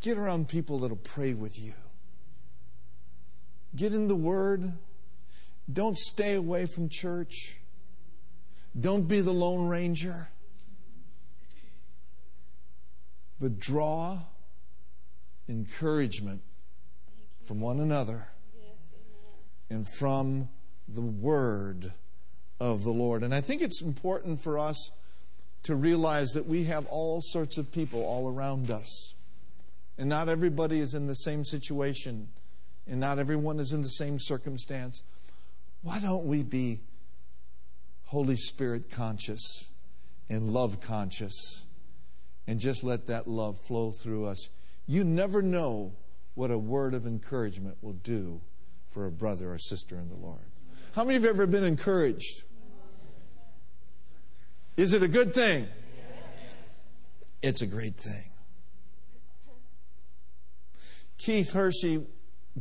Get 0.00 0.18
around 0.18 0.48
people 0.48 0.80
that'll 0.80 0.96
pray 0.96 1.32
with 1.32 1.60
you. 1.60 1.74
Get 3.76 3.92
in 3.92 4.08
the 4.08 4.16
Word. 4.16 4.72
Don't 5.72 5.96
stay 5.96 6.34
away 6.34 6.66
from 6.66 6.88
church. 6.88 7.60
Don't 8.80 9.06
be 9.06 9.20
the 9.20 9.30
Lone 9.32 9.68
Ranger. 9.68 10.28
But 13.38 13.60
draw 13.60 14.22
encouragement 15.48 16.42
from 17.50 17.60
one 17.60 17.80
another 17.80 18.28
and 19.70 19.84
from 19.98 20.48
the 20.86 21.00
Word 21.00 21.92
of 22.60 22.84
the 22.84 22.92
Lord. 22.92 23.24
And 23.24 23.34
I 23.34 23.40
think 23.40 23.60
it's 23.60 23.82
important 23.82 24.40
for 24.40 24.56
us 24.56 24.92
to 25.64 25.74
realize 25.74 26.28
that 26.34 26.46
we 26.46 26.62
have 26.66 26.86
all 26.86 27.20
sorts 27.20 27.58
of 27.58 27.72
people 27.72 28.04
all 28.04 28.32
around 28.32 28.70
us. 28.70 29.14
And 29.98 30.08
not 30.08 30.28
everybody 30.28 30.78
is 30.78 30.94
in 30.94 31.08
the 31.08 31.16
same 31.16 31.44
situation, 31.44 32.28
and 32.86 33.00
not 33.00 33.18
everyone 33.18 33.58
is 33.58 33.72
in 33.72 33.82
the 33.82 33.88
same 33.88 34.20
circumstance. 34.20 35.02
Why 35.82 35.98
don't 35.98 36.26
we 36.26 36.44
be 36.44 36.78
Holy 38.04 38.36
Spirit 38.36 38.92
conscious 38.92 39.68
and 40.28 40.50
love 40.50 40.80
conscious 40.80 41.64
and 42.46 42.60
just 42.60 42.84
let 42.84 43.08
that 43.08 43.26
love 43.26 43.58
flow 43.58 43.90
through 43.90 44.26
us? 44.26 44.50
You 44.86 45.02
never 45.02 45.42
know 45.42 45.94
what 46.40 46.50
a 46.50 46.56
word 46.56 46.94
of 46.94 47.06
encouragement 47.06 47.76
will 47.82 47.92
do 47.92 48.40
for 48.88 49.04
a 49.04 49.10
brother 49.10 49.52
or 49.52 49.58
sister 49.58 49.98
in 49.98 50.08
the 50.08 50.14
Lord. 50.14 50.48
How 50.94 51.04
many 51.04 51.16
of 51.16 51.22
you 51.22 51.28
have 51.28 51.36
ever 51.36 51.46
been 51.46 51.64
encouraged? 51.64 52.44
Is 54.78 54.94
it 54.94 55.02
a 55.02 55.08
good 55.08 55.34
thing? 55.34 55.66
It's 57.42 57.60
a 57.60 57.66
great 57.66 57.98
thing. 57.98 58.30
Keith 61.18 61.52
Hershey, 61.52 62.06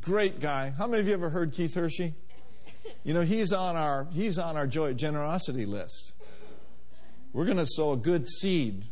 great 0.02 0.42
guy. 0.42 0.74
How 0.78 0.86
many 0.86 1.00
of 1.00 1.08
you 1.08 1.14
ever 1.14 1.30
heard 1.30 1.54
Keith 1.54 1.74
Hershey? 1.74 2.16
You 3.06 3.14
know, 3.14 3.22
he's 3.22 3.54
on 3.54 3.78
our 3.78 4.10
he's 4.12 4.38
on 4.38 4.58
our 4.58 4.68
joy 4.68 4.92
generosity 4.92 5.66
list. 5.66 6.12
We're 7.32 7.46
going 7.46 7.56
to 7.56 7.66
sow 7.66 7.94
a 7.94 7.98
good 7.98 8.28
seed 8.28 8.84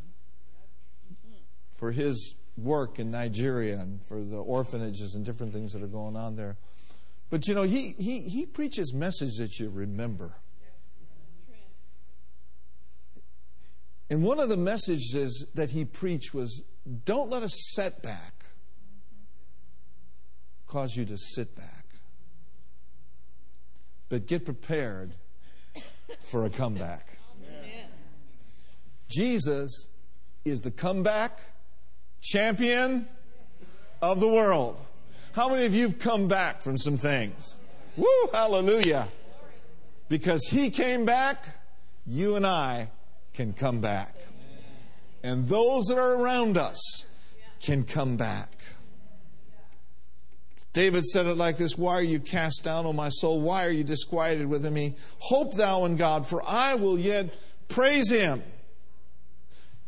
for 1.76 1.91
his 1.91 2.37
work 2.58 3.00
in 3.00 3.12
Nigeria 3.12 3.80
and 3.80 4.06
for 4.08 4.22
the 4.22 4.38
orphanages 4.38 5.13
and 5.15 5.24
different 5.24 5.54
things 5.54 5.74
that 5.74 5.84
are 5.84 5.88
going 5.88 6.15
on 6.15 6.36
there. 6.36 6.58
But 7.30 7.48
you 7.48 7.54
know, 7.54 7.63
he, 7.63 7.93
he, 7.98 8.22
he 8.22 8.46
preaches 8.46 8.93
message 8.93 9.38
that 9.38 9.60
you 9.60 9.70
remember. 9.70 10.36
And 14.10 14.24
one 14.24 14.39
of 14.39 14.48
the 14.48 14.58
messages 14.58 15.46
that 15.54 15.72
he 15.72 15.84
preached 15.84 16.34
was 16.34 16.63
don't 17.04 17.30
let 17.30 17.43
a 17.43 17.50
setback 17.50 18.46
cause 20.65 20.96
you 20.96 21.06
to 21.06 21.17
sit 21.17 21.56
back, 21.56 21.86
but 24.08 24.26
get 24.26 24.46
prepared 24.46 25.15
for 26.22 26.46
a 26.46 26.50
comeback. 26.50 27.17
Jesus 29.10 29.88
is 30.46 30.62
the 30.62 30.72
comeback 30.72 31.39
champion 32.21 33.08
of 34.01 34.19
the 34.19 34.27
world. 34.27 34.80
How 35.34 35.49
many 35.49 35.65
of 35.65 35.75
you 35.75 35.84
have 35.84 35.99
come 35.99 36.27
back 36.27 36.62
from 36.62 36.77
some 36.77 36.97
things? 36.97 37.58
Woo, 37.95 38.08
hallelujah. 38.34 39.10
Because 40.10 40.47
he 40.47 40.69
came 40.69 41.06
back, 41.06 41.45
you 42.06 42.36
and 42.36 42.45
I 42.45 42.89
can 43.34 43.53
come 43.53 43.80
back. 43.80 44.15
And 45.23 45.47
those 45.47 45.86
that 45.86 45.97
are 45.97 46.15
around 46.15 46.58
us 46.58 47.06
can 47.62 47.84
come 47.84 48.17
back. 48.17 48.49
David 50.73 51.06
said 51.06 51.25
it 51.25 51.38
like 51.38 51.58
this 51.58 51.77
Why 51.77 51.93
are 51.93 52.03
you 52.03 52.19
cast 52.19 52.63
down, 52.63 52.86
O 52.86 52.93
my 52.93 53.10
soul? 53.10 53.41
Why 53.41 53.65
are 53.65 53.71
you 53.71 53.84
disquieted 53.84 54.47
within 54.47 54.73
me? 54.73 54.95
Hope 55.19 55.56
thou 55.56 55.86
in 55.86 55.95
God, 55.95 56.27
for 56.27 56.41
I 56.47 56.75
will 56.75 56.99
yet 56.99 57.34
praise 57.67 58.12
him. 58.12 58.43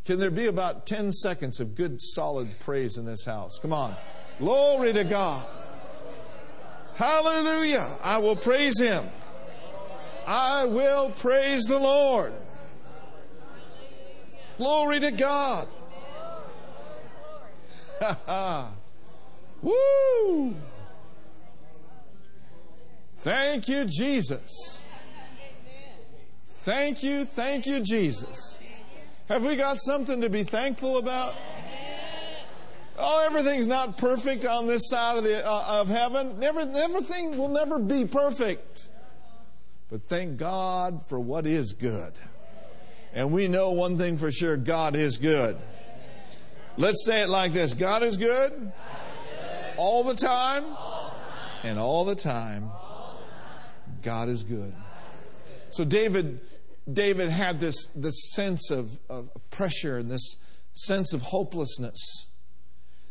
Can 0.09 0.17
there 0.17 0.31
be 0.31 0.47
about 0.47 0.87
10 0.87 1.11
seconds 1.11 1.59
of 1.59 1.75
good, 1.75 2.01
solid 2.01 2.47
praise 2.61 2.97
in 2.97 3.05
this 3.05 3.25
house? 3.25 3.59
Come 3.59 3.71
on. 3.71 3.93
Glory 4.39 4.91
to 4.91 5.03
God. 5.03 5.47
Hallelujah. 6.95 7.87
I 8.01 8.17
will 8.17 8.35
praise 8.35 8.79
him. 8.79 9.05
I 10.25 10.65
will 10.65 11.11
praise 11.11 11.65
the 11.65 11.77
Lord. 11.77 12.33
Glory 14.57 14.99
to 14.99 15.11
God. 15.11 15.67
Woo! 19.61 20.55
Thank 23.17 23.67
you, 23.67 23.85
Jesus. 23.85 24.81
Thank 26.63 27.03
you, 27.03 27.25
thank 27.25 27.67
you, 27.67 27.79
Jesus. 27.81 28.58
Have 29.29 29.45
we 29.45 29.55
got 29.55 29.79
something 29.79 30.21
to 30.21 30.29
be 30.29 30.43
thankful 30.43 30.97
about? 30.97 31.35
Oh, 32.97 33.23
everything's 33.27 33.67
not 33.67 33.95
perfect 33.95 34.43
on 34.43 34.65
this 34.65 34.89
side 34.89 35.19
of, 35.19 35.23
the, 35.23 35.47
uh, 35.47 35.81
of 35.81 35.87
heaven. 35.87 36.39
Never, 36.39 36.61
everything 36.61 37.37
will 37.37 37.47
never 37.47 37.77
be 37.77 38.05
perfect. 38.05 38.89
But 39.91 40.01
thank 40.07 40.37
God 40.37 41.05
for 41.05 41.19
what 41.19 41.45
is 41.45 41.73
good. 41.73 42.13
And 43.13 43.31
we 43.31 43.47
know 43.47 43.69
one 43.69 43.99
thing 43.99 44.17
for 44.17 44.31
sure 44.31 44.57
God 44.57 44.95
is 44.95 45.19
good. 45.19 45.57
Let's 46.77 47.05
say 47.05 47.21
it 47.21 47.29
like 47.29 47.53
this 47.53 47.75
God 47.75 48.01
is 48.01 48.17
good, 48.17 48.71
all 49.77 50.03
the 50.03 50.15
time, 50.15 50.65
and 51.61 51.77
all 51.77 52.03
the 52.03 52.15
time, 52.15 52.71
God 54.01 54.27
is 54.27 54.43
good. 54.43 54.73
So 55.69 55.85
David 55.85 56.39
David 56.93 57.29
had 57.29 57.59
this, 57.59 57.87
this 57.95 58.31
sense 58.33 58.71
of, 58.71 58.99
of 59.09 59.29
pressure 59.49 59.97
and 59.97 60.09
this 60.09 60.37
sense 60.73 61.13
of 61.13 61.21
hopelessness. 61.21 62.27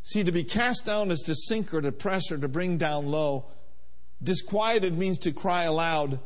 See, 0.03 0.25
to 0.25 0.33
be 0.33 0.45
cast 0.45 0.87
down 0.87 1.11
is 1.11 1.21
to 1.21 1.35
sink 1.35 1.75
or 1.75 1.83
to 1.83 1.93
press 1.93 2.33
or 2.33 2.39
to 2.39 2.49
bring 2.49 2.79
down 2.79 3.09
low. 3.09 3.47
Disquieted 4.23 4.97
means 4.97 5.19
to 5.21 5.33
cry 5.33 5.65
aloud. 5.65 6.19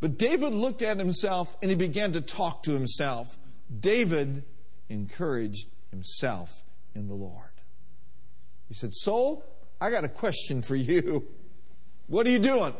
But 0.00 0.18
David 0.18 0.54
looked 0.54 0.82
at 0.82 0.98
himself 0.98 1.56
and 1.62 1.70
he 1.70 1.76
began 1.76 2.12
to 2.12 2.20
talk 2.20 2.62
to 2.64 2.72
himself. 2.72 3.36
David 3.80 4.44
encouraged 4.88 5.68
himself 5.90 6.62
in 6.94 7.06
the 7.06 7.14
Lord. 7.14 7.50
He 8.68 8.74
said, 8.74 8.92
Soul, 8.92 9.44
I 9.80 9.90
got 9.90 10.04
a 10.04 10.08
question 10.08 10.62
for 10.62 10.76
you. 10.76 11.28
What 12.06 12.26
are 12.26 12.30
you 12.30 12.38
doing? 12.38 12.74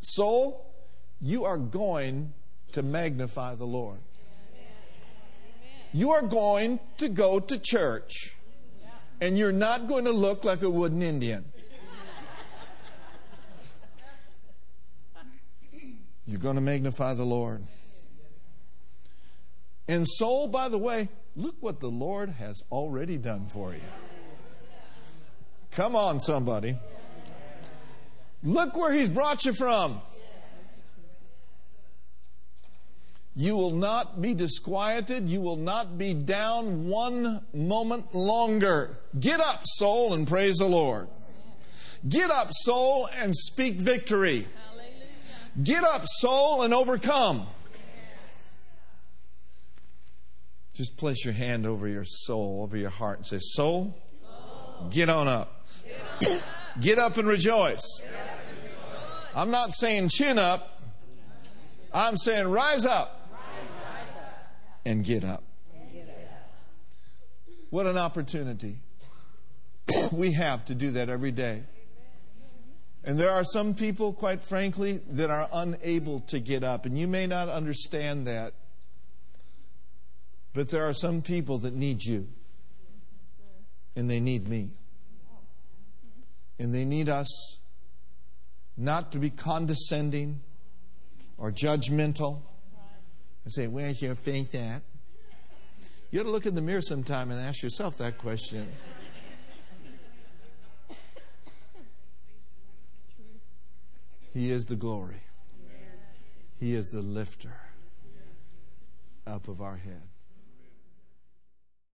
Soul, 0.00 0.74
you 1.20 1.44
are 1.44 1.56
going 1.56 2.34
to 2.72 2.82
magnify 2.82 3.54
the 3.54 3.66
Lord. 3.66 3.98
You 5.92 6.10
are 6.12 6.22
going 6.22 6.80
to 6.98 7.08
go 7.08 7.38
to 7.38 7.58
church, 7.58 8.34
and 9.20 9.36
you're 9.36 9.52
not 9.52 9.86
going 9.86 10.04
to 10.06 10.12
look 10.12 10.44
like 10.44 10.62
a 10.62 10.70
wooden 10.70 11.02
Indian. 11.02 11.44
You're 16.26 16.40
going 16.40 16.54
to 16.54 16.62
magnify 16.62 17.14
the 17.14 17.24
Lord. 17.24 17.62
And 19.88 20.08
soul, 20.08 20.48
by 20.48 20.68
the 20.68 20.78
way, 20.78 21.08
look 21.36 21.56
what 21.60 21.80
the 21.80 21.90
Lord 21.90 22.30
has 22.30 22.62
already 22.70 23.18
done 23.18 23.48
for 23.48 23.74
you. 23.74 23.80
Come 25.72 25.96
on, 25.96 26.20
somebody. 26.20 26.76
Look 28.42 28.76
where 28.76 28.92
He's 28.92 29.08
brought 29.08 29.44
you 29.44 29.52
from. 29.52 30.00
You 33.34 33.56
will 33.56 33.70
not 33.70 34.20
be 34.20 34.34
disquieted. 34.34 35.28
You 35.28 35.40
will 35.40 35.56
not 35.56 35.96
be 35.96 36.12
down 36.12 36.88
one 36.88 37.40
moment 37.54 38.14
longer. 38.14 38.98
Get 39.18 39.40
up, 39.40 39.60
soul, 39.64 40.12
and 40.12 40.26
praise 40.28 40.58
the 40.58 40.66
Lord. 40.66 41.08
Get 42.06 42.30
up, 42.30 42.48
soul, 42.50 43.08
and 43.14 43.34
speak 43.34 43.76
victory. 43.76 44.46
Get 45.62 45.82
up, 45.82 46.02
soul, 46.04 46.62
and 46.62 46.74
overcome. 46.74 47.46
Just 50.74 50.96
place 50.96 51.24
your 51.24 51.34
hand 51.34 51.66
over 51.66 51.86
your 51.86 52.04
soul, 52.04 52.62
over 52.62 52.76
your 52.76 52.90
heart, 52.90 53.18
and 53.18 53.26
say, 53.26 53.38
Soul, 53.40 53.96
get 54.90 55.08
on 55.08 55.28
up. 55.28 55.66
Get 56.80 56.98
up 56.98 57.16
and 57.16 57.28
rejoice. 57.28 58.02
I'm 59.34 59.50
not 59.50 59.72
saying 59.74 60.08
chin 60.08 60.38
up. 60.38 60.80
I'm 61.94 62.16
saying 62.16 62.48
rise 62.48 62.86
up 62.86 63.21
and 64.84 65.04
get 65.04 65.24
up. 65.24 65.44
What 67.70 67.86
an 67.86 67.96
opportunity 67.96 68.78
we 70.12 70.32
have 70.32 70.64
to 70.66 70.74
do 70.74 70.90
that 70.92 71.08
every 71.08 71.30
day. 71.30 71.62
And 73.04 73.18
there 73.18 73.30
are 73.30 73.44
some 73.44 73.74
people, 73.74 74.12
quite 74.12 74.44
frankly, 74.44 75.00
that 75.10 75.28
are 75.30 75.48
unable 75.52 76.20
to 76.28 76.38
get 76.38 76.62
up. 76.62 76.86
And 76.86 76.96
you 76.96 77.08
may 77.08 77.26
not 77.26 77.48
understand 77.48 78.26
that. 78.28 78.54
But 80.54 80.70
there 80.70 80.88
are 80.88 80.94
some 80.94 81.22
people 81.22 81.58
that 81.58 81.74
need 81.74 82.04
you. 82.04 82.28
And 83.96 84.08
they 84.08 84.20
need 84.20 84.48
me. 84.48 84.70
And 86.58 86.72
they 86.72 86.84
need 86.84 87.08
us 87.08 87.58
not 88.76 89.12
to 89.12 89.18
be 89.18 89.30
condescending 89.30 90.40
or 91.38 91.50
judgmental 91.50 92.42
and 93.44 93.52
say, 93.52 93.66
Where's 93.66 94.00
your 94.02 94.14
faith 94.14 94.54
at? 94.54 94.82
You 96.10 96.20
ought 96.20 96.24
to 96.24 96.30
look 96.30 96.46
in 96.46 96.54
the 96.54 96.62
mirror 96.62 96.82
sometime 96.82 97.30
and 97.30 97.40
ask 97.40 97.62
yourself 97.62 97.98
that 97.98 98.18
question. 98.18 98.68
He 104.32 104.50
is 104.50 104.64
the 104.64 104.76
glory. 104.76 105.22
He 106.58 106.74
is 106.74 106.88
the 106.88 107.02
lifter 107.02 107.60
up 109.26 109.48
of 109.48 109.60
our 109.60 109.76
head. 109.76 110.02